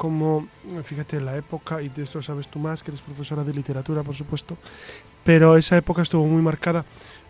[0.01, 0.47] como,
[0.83, 4.01] fíjate, en la época, y de esto sabes tú más, que eres profesora de literatura,
[4.01, 4.57] por supuesto,
[5.23, 6.83] pero esa época estuvo muy marcada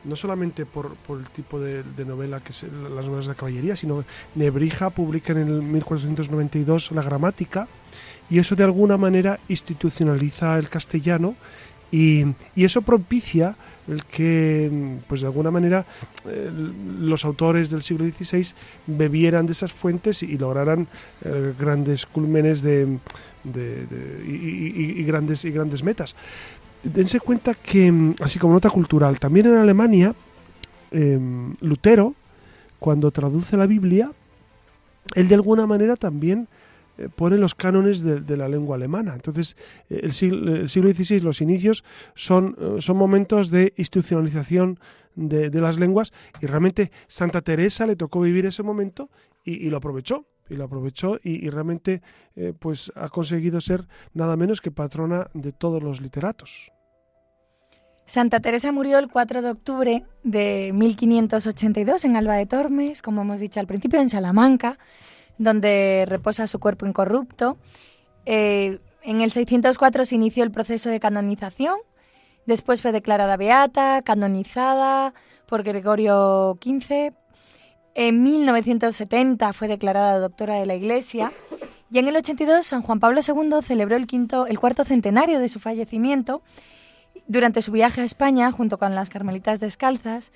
[0.05, 4.05] no solamente por, por el tipo de, novela que es las novelas de caballería, sino
[4.36, 7.67] Nebrija publica en el 1492 la gramática
[8.29, 11.36] y eso de alguna manera institucionaliza el castellano
[11.91, 12.25] y,
[12.56, 13.56] y eso propicia
[13.88, 15.86] el que, pues de alguna manera,
[16.99, 18.54] los autores del siglo XVI
[18.88, 20.88] bebieran de esas fuentes y, lograran
[21.23, 22.99] eh, grandes culmenes de,
[23.43, 26.15] de, y, grandes, y grandes metas.
[26.84, 30.15] Dense cuenta que, mm, así como nota cultural, también en Alemania,
[30.91, 32.15] em, Lutero,
[32.80, 34.12] cuando traduce la Biblia,
[35.15, 36.61] él de alguna manera también eh,
[37.09, 39.13] pone los cánones de, la lengua alemana.
[39.13, 39.55] Entonces,
[39.89, 41.83] eh, el siglo, XVI, los inicios,
[42.15, 44.79] son, eh, son momentos de institucionalización
[45.15, 49.09] de, las lenguas y realmente Santa Teresa le tocó vivir ese momento
[49.43, 52.01] y, lo aprovechó y lo aprovechó y, realmente
[52.59, 56.71] pues ha conseguido ser nada menos que patrona de todos los literatos.
[58.05, 63.39] Santa Teresa murió el 4 de octubre de 1582 en Alba de Tormes, como hemos
[63.39, 64.78] dicho al principio, en Salamanca
[65.38, 67.57] donde reposa su cuerpo incorrupto.
[68.25, 71.77] Eh, en el 604 se inició el proceso de canonización,
[72.45, 75.13] después fue declarada beata, canonizada
[75.47, 77.13] por Gregorio XV.
[77.95, 81.32] En 1970 fue declarada doctora de la Iglesia
[81.91, 84.07] y en el 82 San Juan Pablo II celebró el,
[84.47, 86.41] el cuarto centenario de su fallecimiento
[87.27, 90.32] durante su viaje a España junto con las Carmelitas Descalzas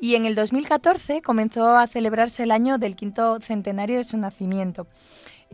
[0.00, 4.86] y en el 2014 comenzó a celebrarse el año del quinto centenario de su nacimiento.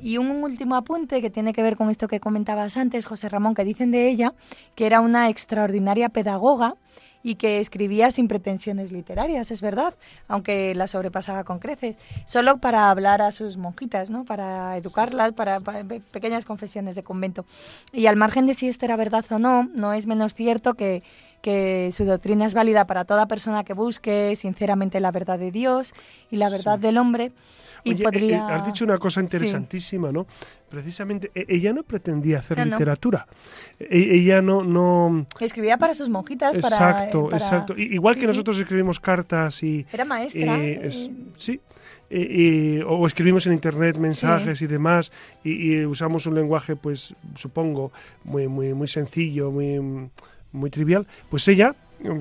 [0.01, 3.55] Y un último apunte que tiene que ver con esto que comentabas antes, José Ramón,
[3.55, 4.35] que dicen de ella
[4.75, 6.77] que era una extraordinaria pedagoga
[7.23, 9.95] y que escribía sin pretensiones literarias, es verdad,
[10.29, 14.25] aunque la sobrepasaba con creces, solo para hablar a sus monjitas, ¿no?
[14.25, 17.45] para educarlas, para, para, pequeñas confesiones de convento.
[17.93, 21.03] Y al margen de si esto era verdad o no, no es menos cierto que
[21.43, 25.93] que su doctrina es válida para toda persona que busque sinceramente la verdad de Dios
[26.31, 27.33] y la verdad del hombre.
[27.85, 28.37] Y Oye, podría...
[28.37, 30.27] eh, eh, has dicho una cosa interesantísima, ¿no?
[30.71, 32.71] Precisamente, e- ella no pretendía hacer No, no.
[32.71, 33.27] literatura.
[33.81, 35.27] E- ella no, no...
[35.41, 36.77] Escribía para sus monjitas, para...
[36.77, 37.75] Exacto, eh, para- exacto.
[37.77, 39.85] I- Igual que Sí, nosotros escribimos cartas y...
[39.93, 40.57] Era maestra.
[40.59, 41.61] eh, eh, es- sí.
[42.09, 45.11] eh, eh, o escribimos en internet mensajes y demás
[45.43, 47.91] y, y usamos un lenguaje pues supongo
[48.23, 50.11] muy muy muy sencillo muy
[50.53, 51.75] muy trivial pues ella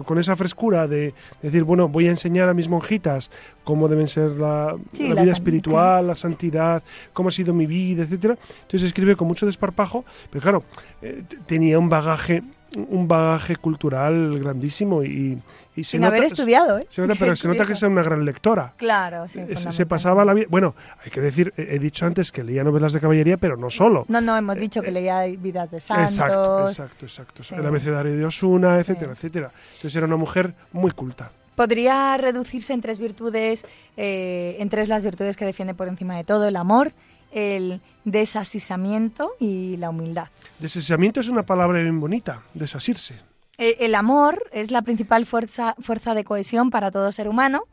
[0.05, 3.31] con esa frescura de decir bueno voy a enseñar a mis monjitas
[3.63, 7.65] cómo deben ser la, Sí, la la vida espiritual la santidad cómo ha sido mi
[7.65, 10.63] vida etcétera entonces escribe con mucho desparpajo pero claro
[11.01, 12.43] eh, tenía un bagaje
[12.75, 15.37] un bagaje cultural grandísimo y,
[15.75, 16.87] y se sin nota, haber estudiado, ¿eh?
[16.89, 19.39] se nota, pero se nota que es una gran lectora Claro, sí.
[19.39, 20.45] eh, se- pasaba la vida.
[20.49, 24.05] Bueno, hay que decir, he dicho antes que leía novelas de caballería, pero no solo.
[24.07, 26.11] No, no, hemos dicho que leía vidas de santos.
[26.11, 27.43] Exacto, exacto, exacto.
[27.43, 27.55] Sí.
[27.55, 29.27] El abecedario de Osuna, etcétera, Sí.
[29.27, 29.51] etcétera.
[29.75, 31.31] Entonces era una mujer muy culta.
[31.55, 33.65] Podría reducirse en tres virtudes,
[33.97, 36.93] eh, en tres las virtudes que defiende por encima de todo, el amor,
[37.31, 40.27] el desasisamiento y la humildad.
[40.59, 43.19] Desasiamiento es una palabra bien bonita, desasirse.
[43.57, 47.63] Eh, El amor es la principal fuerza, fuerza de cohesión para todo ser humano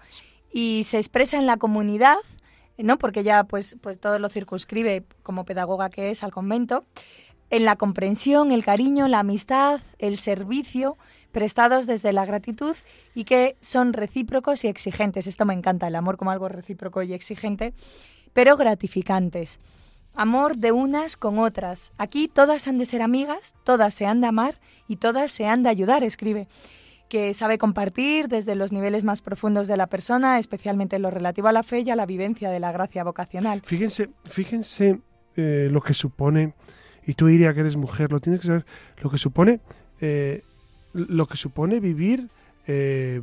[0.52, 2.18] y se expresa en la comunidad,
[2.76, 2.98] ¿no?
[2.98, 6.84] porque ella pues, pues todo lo circunscribe como pedagoga que es al convento,
[7.50, 10.98] en la comprensión, el cariño, la amistad, el servicio,
[11.32, 12.76] prestados desde la gratitud
[13.14, 15.26] y que son recíprocos y exigentes.
[15.26, 17.74] Esto me encanta, el amor como algo recíproco y exigente,
[18.38, 19.58] pero gratificantes.
[20.14, 21.92] Amor de unas con otras.
[21.98, 25.64] Aquí todas han de ser amigas, todas se han de amar y todas se han
[25.64, 26.46] de ayudar, escribe.
[27.08, 31.48] Que sabe compartir desde los niveles más profundos de la persona, especialmente en lo relativo
[31.48, 33.60] a la fe y a la vivencia de la gracia vocacional.
[33.64, 35.00] Fíjense, fíjense
[35.34, 36.54] eh, lo que supone,
[37.04, 38.66] y tú dirías que eres mujer, lo tienes que saber,
[39.02, 39.58] lo que supone,
[40.00, 40.44] eh,
[40.92, 42.28] lo que supone vivir
[42.68, 43.20] eh,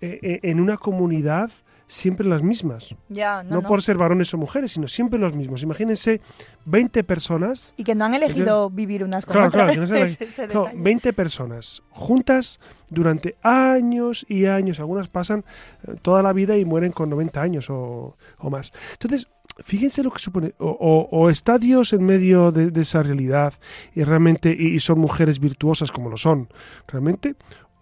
[0.00, 1.50] e- e- en una comunidad
[1.86, 2.94] siempre las mismas.
[3.08, 5.62] Ya, No, por ser varones o mujeres, sino siempre los mismos.
[5.62, 6.20] Imagínense
[6.64, 9.72] 20 personas, Y que no han elegido vivir unas con claro, otras.
[9.72, 10.82] claro, que no se la- Ese no, detalle.
[10.82, 14.80] 20 personas juntas durante años y años.
[14.80, 15.44] Algunas pasan
[15.86, 18.72] eh, toda la vida y mueren con 90 años o, o más.
[18.92, 19.28] Entonces,
[19.64, 20.54] fíjense lo que supone.
[20.58, 23.54] O, o- o está Dios en medio de, de esa realidad
[23.94, 26.48] y realmente y, y son mujeres virtuosas como lo son,
[26.86, 27.34] realmente.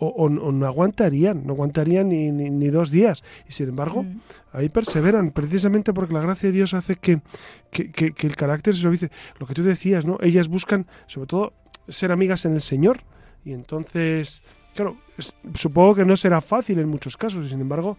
[0.02, 3.22] O, o- o no aguantarían, no aguantarían ni, ni- ni dos días.
[3.46, 4.20] Y sin embargo, Mm.
[4.54, 7.20] ahí perseveran, precisamente porque la gracia de Dios hace que,
[7.70, 9.10] que, que- que el carácter se suavice.
[9.38, 10.16] Lo que tú decías, ¿no?
[10.22, 11.52] Ellas buscan, sobre todo,
[11.86, 13.00] ser amigas en el Señor.
[13.44, 14.42] Y entonces,
[14.74, 17.44] claro, es- supongo que no será fácil en muchos casos.
[17.44, 17.98] Y sin embargo,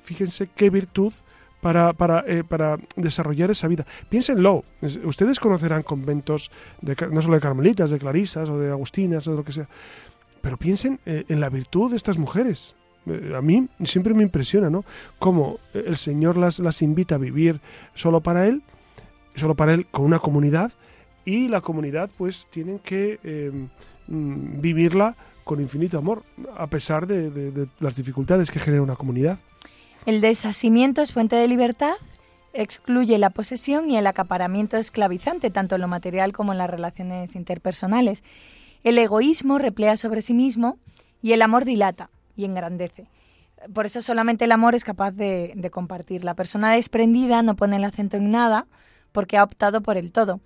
[0.00, 1.12] fíjense qué virtud
[1.60, 3.84] para, para, eh, para desarrollar esa vida.
[4.08, 4.64] Piénsenlo.
[4.80, 9.32] es- Ustedes conocerán conventos, de, no solo de carmelitas, de clarisas o de agustinas o
[9.32, 9.68] de lo que sea.
[10.42, 12.76] Pero piensen eh, en la virtud de estas mujeres.
[13.06, 14.84] Eh, A mí siempre me impresiona, ¿no?
[15.18, 17.60] Cómo eh, el Señor las, las invita a vivir
[17.94, 18.62] solo para Él,
[19.34, 20.72] solo para Él, con una comunidad,
[21.24, 23.52] y la comunidad, pues, tienen que eh,
[24.08, 26.22] mm, vivirla con infinito amor,
[26.56, 29.38] a pesar de, las dificultades que genera una comunidad.
[30.06, 31.94] El desasimiento es fuente de libertad,
[32.52, 37.34] excluye la posesión y el acaparamiento esclavizante, tanto en lo material como en las relaciones
[37.34, 38.22] interpersonales.
[38.84, 40.78] El egoísmo replea sobre sí mismo
[41.22, 43.06] y el amor dilata y engrandece.
[43.72, 46.24] Por eso solamente el amor es capaz de, compartir.
[46.24, 48.66] La persona desprendida no pone el acento en nada
[49.12, 50.40] porque ha optado por el todo.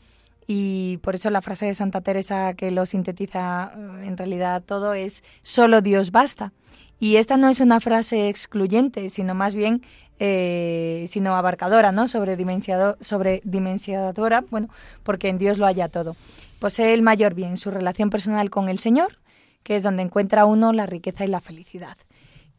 [0.46, 4.94] Y por eso la frase de Santa Teresa que lo sintetiza eh, en realidad todo
[4.94, 6.52] es solo Dios basta.
[7.00, 9.82] Y esta no es una frase excluyente, sino más bien
[10.18, 12.08] eh, sino abarcadora, ¿no?
[12.08, 14.70] Sobredimensionadora, bueno,
[15.02, 16.16] porque en Dios lo haya todo.
[16.58, 19.18] Posee el mayor bien, su relación personal con el Señor,
[19.62, 21.96] que es donde encuentra uno la riqueza y la felicidad.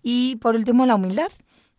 [0.04, 1.32] Y por último, la humildad,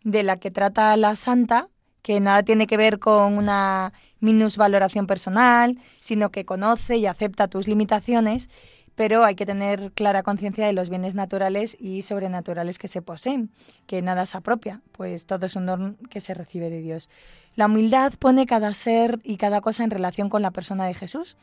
[0.03, 1.69] de la que trata la santa,
[2.01, 7.67] que nada tiene que ver con una minusvaloración personal, sino que conoce y acepta tus
[7.67, 8.49] limitaciones,
[8.95, 13.49] pero hay que tener clara conciencia de los bienes naturales y sobrenaturales que se poseen,
[13.87, 17.09] que nada se apropia, pues todo es un don que se recibe de Dios.
[17.55, 21.37] La humildad pone cada ser y cada cosa en relación con la persona de Jesús.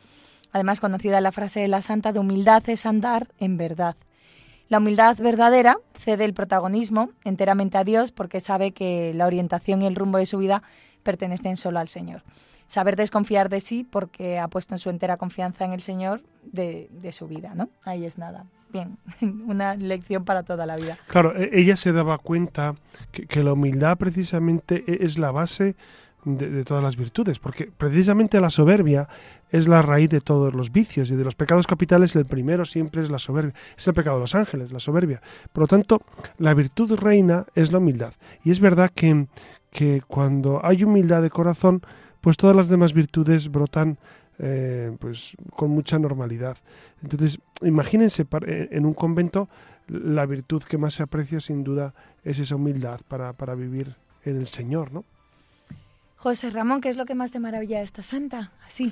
[0.51, 3.95] Además, conocida la frase de la santa de humildad es andar en verdad.
[4.69, 9.87] La humildad verdadera cede el protagonismo enteramente a Dios porque sabe que la orientación y
[9.87, 10.61] el rumbo de su vida
[11.03, 12.23] pertenecen solo al Señor.
[12.67, 16.89] Saber desconfiar de sí porque ha puesto en su entera confianza en el Señor de,
[16.91, 17.69] de su vida, ¿no?
[17.85, 18.45] Ahí es nada.
[18.73, 18.97] Bien,
[19.47, 20.97] una lección para toda la vida.
[21.07, 22.75] Claro, e- ella se daba cuenta
[23.13, 25.77] que, que la humildad precisamente e- es la base
[26.35, 29.07] de, todas las virtudes, porque precisamente la soberbia
[29.49, 33.01] es la raíz de todos los vicios y de los pecados capitales el primero siempre
[33.01, 35.21] es la soberbia, es el pecado de los ángeles, la soberbia.
[35.53, 36.01] Por lo tanto,
[36.37, 38.13] la virtud reina es la humildad.
[38.43, 39.27] Y es verdad que,
[39.71, 41.81] que cuando hay humildad de corazón,
[42.19, 43.97] pues todas las demás virtudes brotan
[44.39, 46.57] eh, pues con mucha normalidad.
[47.01, 49.47] Entonces, imagínense eh, en un convento
[49.87, 54.37] la virtud que más se aprecia sin duda es esa humildad para, para vivir en
[54.37, 55.05] el Señor, ¿no?
[56.17, 58.51] José Ramón, ¿qué es lo que más te maravilla de esta santa?
[58.65, 58.91] Así,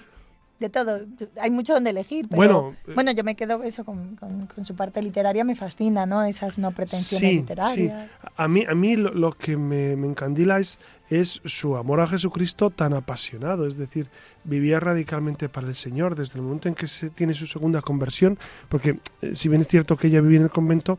[0.59, 1.01] de todo.
[1.41, 4.17] Hay mucho donde elegir, pero bueno, eh, bueno yo me quedo eso con,
[4.63, 6.23] su parte literaria, me fascina, ¿no?
[6.23, 7.75] Esas no pretensiones literarias.
[7.75, 7.91] Sí.
[8.37, 10.77] A mí, a mí lo, que me, me, encandila es,
[11.09, 14.07] es su amor a Jesucristo tan apasionado, es decir,
[14.43, 18.37] vivía radicalmente para el Señor desde el momento en que se tiene su segunda conversión,
[18.69, 20.97] porque eh, si bien es cierto que ella vivía en el convento,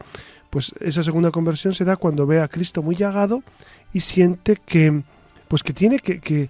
[0.51, 3.43] pues esa segunda conversión se da cuando ve a Cristo muy llagado
[3.93, 5.03] y siente que
[5.49, 6.49] pues que tiene que, que,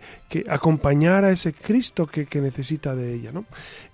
[0.49, 3.45] acompañar a ese Cristo que, necesita de ella, ¿no?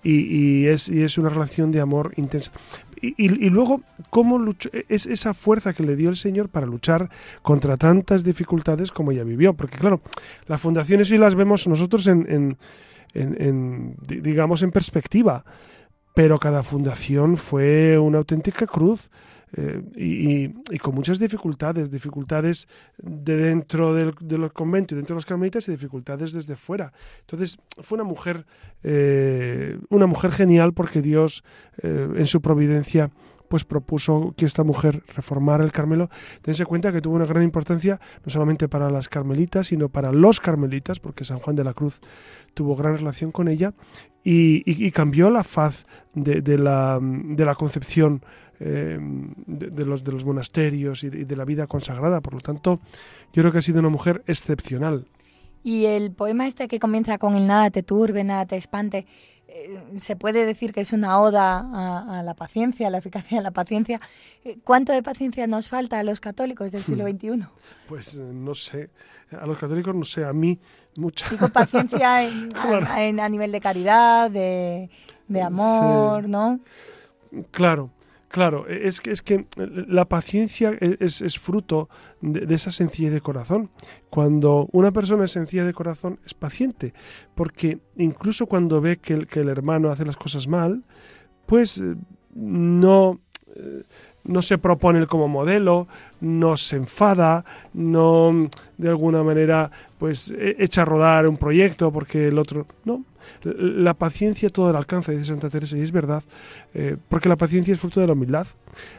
[0.03, 2.53] Y, es, y, es, una relación de amor intensa.
[3.01, 4.71] Y, luego, ¿cómo luchó?
[4.89, 7.11] Es esa fuerza que le dio el Señor para luchar
[7.43, 9.55] contra tantas dificultades como ella vivió.
[9.55, 10.01] Porque claro,
[10.47, 12.57] las fundaciones hoy las vemos nosotros en,
[13.13, 15.45] en digamos, en perspectiva,
[16.15, 19.11] pero cada fundación fue una auténtica cruz
[19.55, 25.27] eh, y, con muchas dificultades, dificultades de dentro del, del, convento y dentro de los
[25.27, 26.93] carmelitas y dificultades desde fuera.
[27.21, 28.47] Entonces fue una mujer,
[28.83, 31.45] eh, una mujer genial porque Dios
[31.83, 33.11] eh, en su providencia
[33.49, 36.09] pues propuso que esta mujer reformara el Carmelo.
[36.41, 40.41] Tense cuenta que tuvo una gran importancia no solamente para las carmelitas, sino para los
[40.41, 42.01] carmelitas, porque San Juan de la Cruz
[42.55, 43.75] tuvo gran relación con ella
[44.25, 45.85] y, cambió la faz
[46.15, 48.23] de, la, de la concepción
[48.65, 48.97] eh,
[49.47, 52.21] de, los, de los monasterios y de, la vida consagrada.
[52.21, 52.79] Por lo tanto,
[53.33, 55.07] yo creo que ha sido una mujer excepcional.
[55.65, 59.07] Y el poema este que comienza con el nada te turbe, nada te espante,
[59.49, 63.43] eh, se puede decir que es una oda a, la paciencia, a la eficacia de
[63.43, 64.01] la paciencia.
[64.45, 67.31] Eh, ¿Cuánto de paciencia nos falta a los católicos del siglo XXI?
[67.31, 67.47] Hmm.
[67.89, 68.91] Pues no sé,
[69.33, 70.59] a los católicos no sé, a mí
[70.97, 71.29] mucha.
[71.31, 72.19] Digo paciencia
[73.25, 74.89] a, nivel de caridad, de,
[75.43, 76.61] amor, ¿no?
[77.51, 77.91] Claro.
[78.33, 81.91] Claro, e, es que, es que la paciencia e, es, fruto
[82.23, 83.71] de, esa sencillez de corazón.
[84.09, 86.95] Cuando una persona es sencilla de corazón, es paciente,
[87.35, 90.83] porque incluso cuando ve que el, que el hermano hace las cosas mal,
[91.45, 91.95] pues eh,
[92.35, 93.21] no,
[93.55, 93.83] eh,
[94.25, 95.89] no se propone como modelo,
[96.21, 97.45] no se enfada,
[97.75, 98.49] no
[98.79, 103.05] de alguna manera pues e, echa a rodar un proyecto porque el otro no.
[103.45, 106.25] La paciencia todo el alcance dice Santa Teresa y es verdad
[106.75, 108.47] eh, porque la paciencia es fruto de la humildad.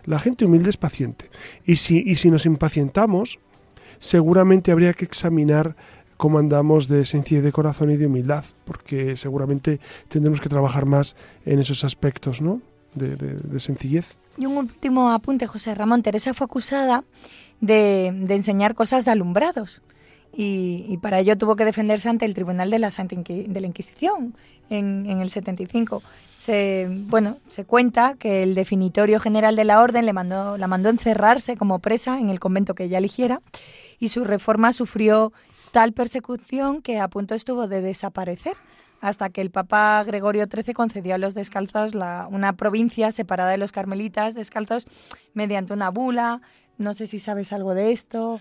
[0.05, 1.30] La gente humilde es paciente
[1.65, 3.39] y si y si nos impacientamos
[3.99, 5.76] seguramente habría que examinar
[6.17, 11.15] cómo andamos de sencillez de corazón y de humildad porque seguramente tendremos que trabajar más
[11.45, 12.61] en esos aspectos ¿no?
[12.95, 16.03] de sencillez y un último apunte, José Ramón.
[16.03, 17.03] Teresa fue acusada
[17.61, 19.81] de, enseñar cosas de alumbrados.
[20.36, 24.36] Y, para ello tuvo que defenderse ante el Tribunal de la, Santa de la Inquisición
[24.69, 26.01] en, el 75.
[26.39, 30.89] Se, bueno, se cuenta que el definitorio general de la orden le mandó, la mandó
[30.89, 33.41] encerrarse como presa en el convento que ella eligiera
[33.99, 35.31] y su reforma sufrió
[35.71, 38.57] tal persecución que a punto estuvo de desaparecer
[39.04, 43.74] hasta que el Papa Gregorio XIII concedió a los descalzos una provincia separada de los
[43.74, 44.88] carmelitas descalzos
[45.34, 46.39] mediante una bula.
[46.78, 48.39] No sé si sabes algo de esto.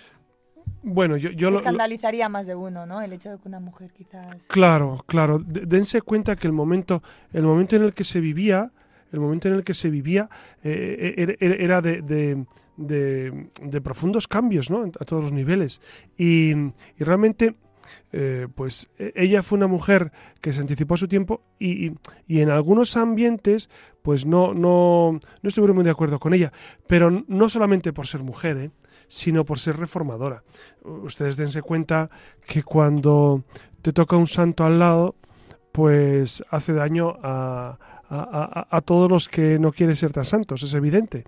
[0.84, 3.00] Bueno, yo, yo escandalizaría más de uno, ¿no?
[3.00, 4.46] El hecho de que una mujer quizás.
[4.46, 5.40] Claro, claro.
[5.40, 7.02] dense cuenta que el momento,
[7.32, 8.70] el momento en el que se vivía,
[9.10, 10.28] el momento en el que se vivía
[10.62, 12.46] eh, er, era de,
[12.76, 14.84] de, profundos cambios, ¿no?
[14.84, 15.80] A todos los niveles.
[16.16, 17.56] Y, y realmente
[18.12, 21.92] eh, pues e, ella fue una mujer que se anticipó a su tiempo y,
[22.28, 23.70] en algunos ambientes
[24.02, 25.12] pues no, no,
[25.42, 26.52] no estuvieron muy de acuerdo con ella,
[26.86, 28.70] pero no solamente por ser mujer, ¿eh?
[29.08, 30.42] sino por ser reformadora.
[30.82, 32.10] Ustedes dense cuenta
[32.46, 33.44] que cuando
[33.80, 35.14] te toca un santo al lado,
[35.70, 37.78] pues hace daño a,
[38.08, 41.24] a todos los que no quieren ser tan santos, es evidente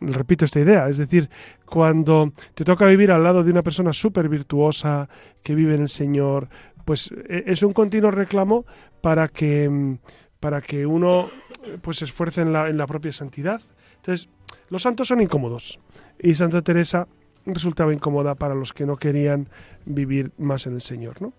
[0.00, 1.28] repito esta idea, es decir,
[1.66, 5.08] cuando te toca vivir al lado de una persona súper virtuosa
[5.42, 6.48] que vive en el Señor,
[6.84, 8.64] pues e, es un continuo reclamo
[9.00, 9.98] para que,
[10.40, 11.28] para que uno
[11.80, 13.60] pues se esfuerce en la, en la propia santidad.
[13.96, 14.28] Entonces,
[14.68, 15.78] los santos son incómodos
[16.18, 17.06] y Santa Teresa
[17.46, 19.48] resultaba incómoda para los que no querían
[19.84, 21.32] vivir más en el Señor, ¿no?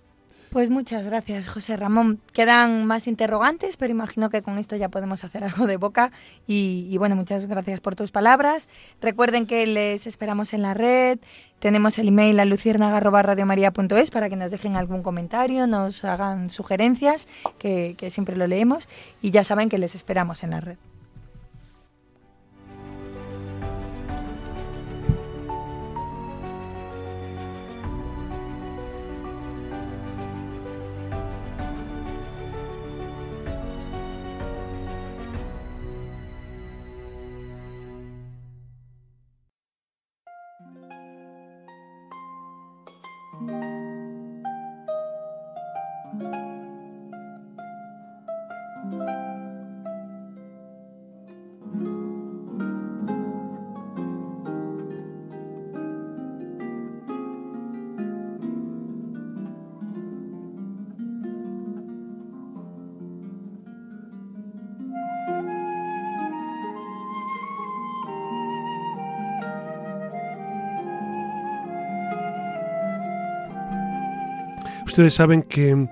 [0.54, 2.20] Pues muchas gracias, José Ramón.
[2.32, 6.12] Quedan más interrogantes, pero imagino que con esto ya podemos hacer algo de boca.
[6.46, 8.68] Y, bueno, muchas gracias por tus palabras.
[9.02, 11.18] Recuerden que les esperamos en la red.
[11.58, 17.28] Tenemos el email a luciérnaga.radiomaría.es para que nos dejen algún comentario, nos hagan sugerencias,
[17.58, 18.88] que siempre lo leemos.
[19.24, 20.78] Y ya saben que les esperamos en la red.
[74.94, 75.88] Ustedes saben que eh,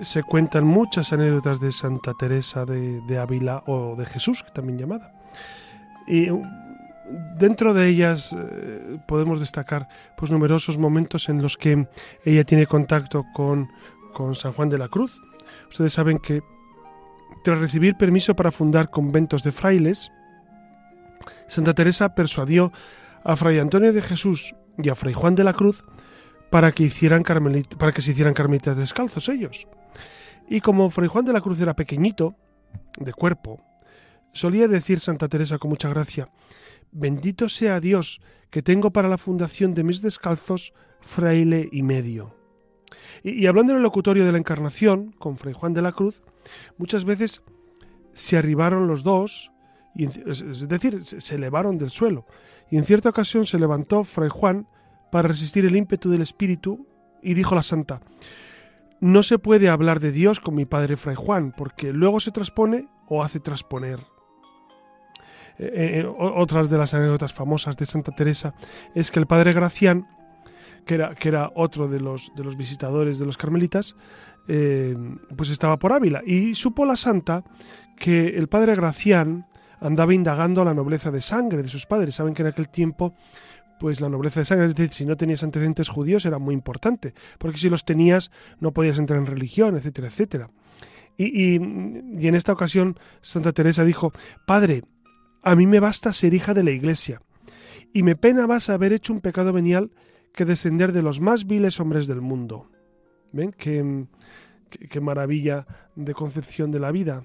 [0.00, 5.12] se cuentan muchas anécdotas de Santa Teresa de, Ávila o de Jesús, también llamada.
[6.06, 6.42] Y uh,
[7.36, 9.86] dentro de ellas eh, podemos destacar
[10.16, 11.88] pues, numerosos momentos en los que
[12.24, 13.68] ella tiene contacto con,
[14.14, 15.20] con San Juan de la Cruz.
[15.68, 16.42] Ustedes saben que
[17.44, 20.10] tras recibir permiso para fundar conventos de frailes,
[21.48, 22.72] Santa Teresa persuadió
[23.24, 25.84] a Fray Antonio de Jesús y a Fray Juan de la Cruz
[26.50, 29.66] para que, hicieran para que se hicieran carmelitas descalzos ellos.
[30.48, 32.34] Y como Fray Juan de la Cruz era pequeñito,
[32.98, 33.60] de cuerpo,
[34.32, 36.30] solía decir Santa Teresa con mucha gracia,
[36.90, 38.20] bendito sea Dios
[38.50, 42.34] que tengo para la fundación de mis descalzos fraile y medio.
[43.22, 46.22] Y, hablando en el locutorio de la Encarnación, con Fray Juan de la Cruz,
[46.78, 47.42] muchas veces
[48.14, 49.50] se arribaron los dos,
[49.94, 52.26] y, es decir, se elevaron del suelo,
[52.70, 54.66] y en cierta ocasión se levantó Fray Juan
[55.10, 56.86] para resistir el ímpetu del espíritu
[57.22, 58.00] y dijo la santa,
[59.00, 62.88] no se puede hablar de Dios con mi padre Fray Juan, porque luego se transpone
[63.06, 64.00] o hace transponer.
[65.58, 68.54] Eh, eh, eh, otras de las anécdotas famosas de Santa Teresa
[68.94, 70.06] es que el padre Gracián,
[70.86, 73.96] que era, que era otro de los, de los visitadores de los carmelitas,
[74.46, 77.44] pues estaba por Ávila y supo la santa
[77.98, 79.46] que el padre Gracián
[79.78, 82.14] andaba indagando la nobleza de sangre de sus padres.
[82.14, 83.14] Saben que en aquel tiempo
[83.78, 87.14] pues la nobleza de sangre, es decir, si no tenías antecedentes judíos era muy importante,
[87.38, 90.50] porque si los tenías no podías entrar en religión, etcétera, etcétera.
[91.16, 94.12] Y, en esta ocasión Santa Teresa dijo,
[94.46, 94.84] Padre,
[95.42, 97.20] a mí me basta ser hija de la Iglesia,
[97.92, 99.90] y me pena más haber hecho un pecado venial
[100.32, 102.70] que descender de los más viles hombres del mundo.
[103.32, 103.52] ¿Ven?
[103.52, 104.06] Qué,
[104.70, 105.66] qué maravilla
[105.96, 107.24] de concepción de la vida.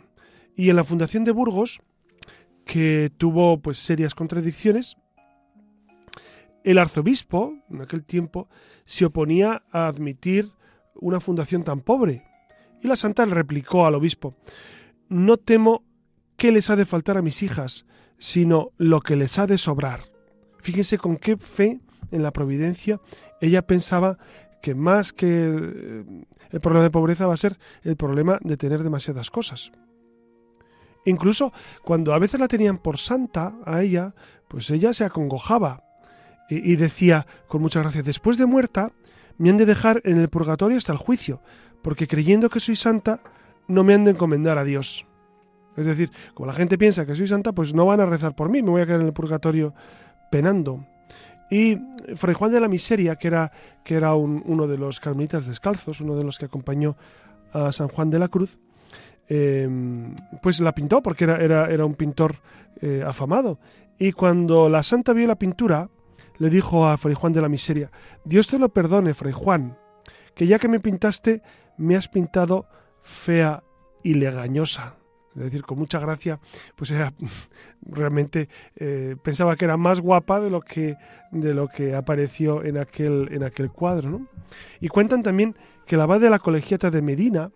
[0.56, 1.82] Y en la fundación de Burgos,
[2.66, 4.97] que tuvo pues serias contradicciones,
[6.64, 8.49] el arzobispo, en aquel tiempo,
[8.86, 10.51] se oponía a admitir
[10.95, 12.24] una fundación tan pobre.
[12.82, 14.36] Y la santa le replicó al obispo,
[15.09, 15.84] no temo
[16.38, 17.86] qué les ha de faltar a mis hijas,
[18.18, 20.01] sino lo que les ha de sobrar.
[20.59, 23.01] Fíjense con qué fe en la providencia
[23.41, 24.18] ella pensaba
[24.61, 29.30] que más que el, problema de pobreza va a ser el problema de tener demasiadas
[29.30, 29.72] cosas.
[31.05, 31.51] Incluso
[31.84, 34.16] cuando a veces la tenían por santa a ella,
[34.47, 35.84] pues ella se acongojaba
[36.50, 38.91] y, decía con mucha gracia, después de muerta
[39.38, 41.41] me han de dejar en el purgatorio hasta el juicio,
[41.82, 43.22] porque creyendo que soy santa,
[43.68, 45.06] no me han de encomendar a Dios.
[45.76, 48.50] Es decir, como la gente piensa que soy santa, pues no van a rezar por
[48.50, 49.74] mí, me voy a quedar en el purgatorio
[50.30, 50.86] penando.
[51.50, 51.78] Y
[52.16, 53.52] Fray Juan de la Miseria, que era,
[53.84, 56.96] que era uno de los carmelitas descalzos, uno de los que acompañó
[57.52, 58.58] a San Juan de la Cruz,
[59.30, 59.70] eh,
[60.41, 62.38] pues la pintó porque era, era, era un pintor
[62.82, 63.60] eh, afamado.
[63.98, 65.89] Y cuando la santa vio la pintura,
[66.38, 67.91] le dijo a Fray Juan de la Miseria,
[68.25, 69.77] Dios te lo perdone, Fray Juan,
[70.36, 71.41] que ya que me pintaste,
[71.77, 72.67] me has pintado
[73.01, 73.63] fea
[74.03, 74.95] y legañosa.
[75.36, 76.39] Es decir, con mucha gracia,
[76.75, 77.13] pues era
[77.81, 80.95] realmente eh, pensaba que era más guapa de lo que,
[81.31, 84.21] de lo que apareció en aquel, en aquel cuadro.
[84.79, 85.55] Y cuentan también
[85.88, 87.51] que la abad de la colegiata de Medina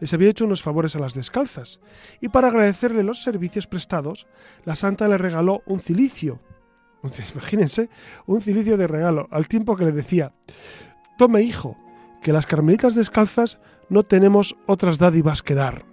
[0.00, 1.80] les había hecho unos favores a las descalzas,
[2.20, 4.26] y para agradecerle los servicios prestados,
[4.64, 6.40] la santa le regaló un cilicio,
[7.32, 7.88] imagínense,
[8.26, 10.32] un cilicio de regalo, al tiempo que le decía,
[11.18, 11.76] tome hijo,
[12.22, 15.84] que las carmelitas descalzas no tenemos otras dádivas que dar.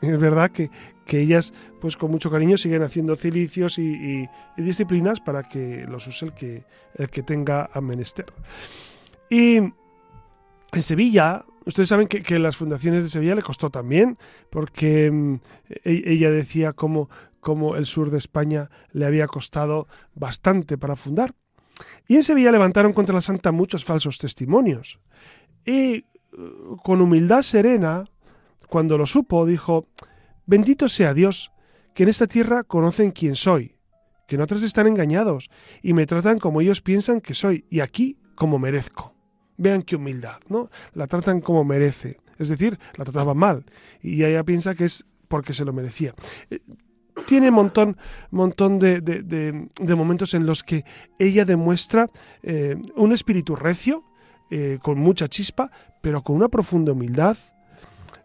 [0.00, 0.70] es verdad que,
[1.12, 6.32] ellas, pues con mucho cariño, siguen haciendo cilicios y, disciplinas para que los use el
[6.34, 8.26] que, el que tenga a menester.
[9.28, 9.72] Y en
[10.82, 14.16] Sevilla Ustedes saben que, las fundaciones de Sevilla le costó también,
[14.48, 15.34] porque mm,
[15.84, 17.10] e, ella decía cómo,
[17.40, 21.34] cómo el sur de España le había costado bastante para fundar.
[22.06, 25.00] Y en Sevilla levantaron contra la santa muchos falsos testimonios.
[25.64, 26.04] Y
[26.36, 28.04] uh, con humildad serena,
[28.68, 29.88] cuando lo supo, dijo,
[30.46, 31.52] bendito sea Dios,
[31.94, 33.76] que en esta tierra conocen quién soy,
[34.26, 35.50] que en otras están engañados
[35.82, 39.14] y me tratan como ellos piensan que soy, y aquí como merezco.
[39.56, 40.70] Vean qué humildad, ¿no?
[40.94, 42.18] La tratan como merece.
[42.38, 43.66] Es decir, la trataban mal.
[44.00, 46.14] Y ella piensa que es porque se lo merecía.
[47.20, 47.96] Eh, tiene un montón,
[48.30, 50.84] montón de, de, momentos en los que
[51.18, 52.10] ella demuestra
[52.42, 54.04] eh, un espíritu recio,
[54.50, 57.36] eh, con mucha chispa, pero con una profunda humildad.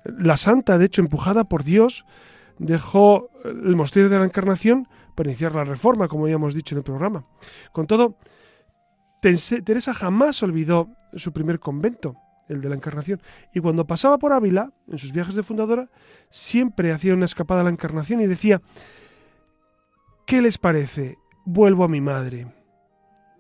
[0.03, 2.05] La santa, de hecho, empujada por Dios,
[2.57, 6.79] dejó el monasterio de la Encarnación para iniciar la reforma, como ya hemos dicho en
[6.79, 7.25] el programa.
[7.71, 8.17] Con todo,
[9.21, 12.15] Teresa jamás olvidó su primer convento,
[12.47, 13.21] el de la Encarnación,
[13.53, 15.89] y cuando pasaba por Ávila, en sus viajes de fundadora,
[16.29, 18.61] siempre hacía una escapada a la Encarnación y decía,
[20.25, 21.17] ¿qué les parece?
[21.45, 22.47] Vuelvo a mi madre.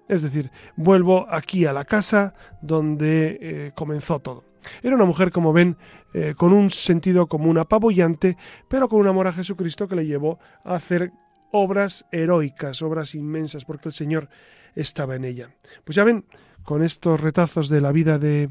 [0.07, 4.43] Es decir, vuelvo aquí a la casa donde eh, comenzó todo.
[4.81, 5.77] Era una mujer, como ven,
[6.13, 8.37] eh, con un sentido común apabullante,
[8.67, 11.11] pero con un amor a Jesucristo que le llevó a hacer
[11.51, 14.29] obras heroicas, obras inmensas, porque el Señor
[14.75, 15.49] estaba en ella.
[15.83, 16.25] Pues ya ven,
[16.63, 18.49] con estos retazos de la vida de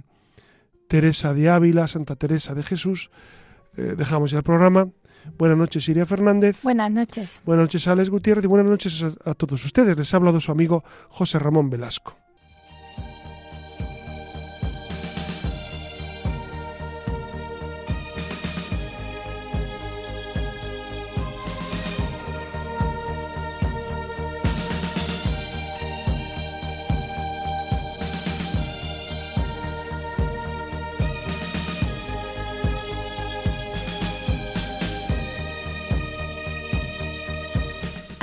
[0.88, 3.10] Teresa de Ávila, Santa Teresa de Jesús,
[3.76, 4.88] eh, dejamos ya el programa.
[5.38, 6.62] Buenas noches, Iria Fernández.
[6.62, 7.40] Buenas noches.
[7.44, 9.96] Buenas noches, Alex Gutiérrez, y buenas noches a, a todos ustedes.
[9.96, 12.23] Les ha hablado su amigo José Ramón Velasco.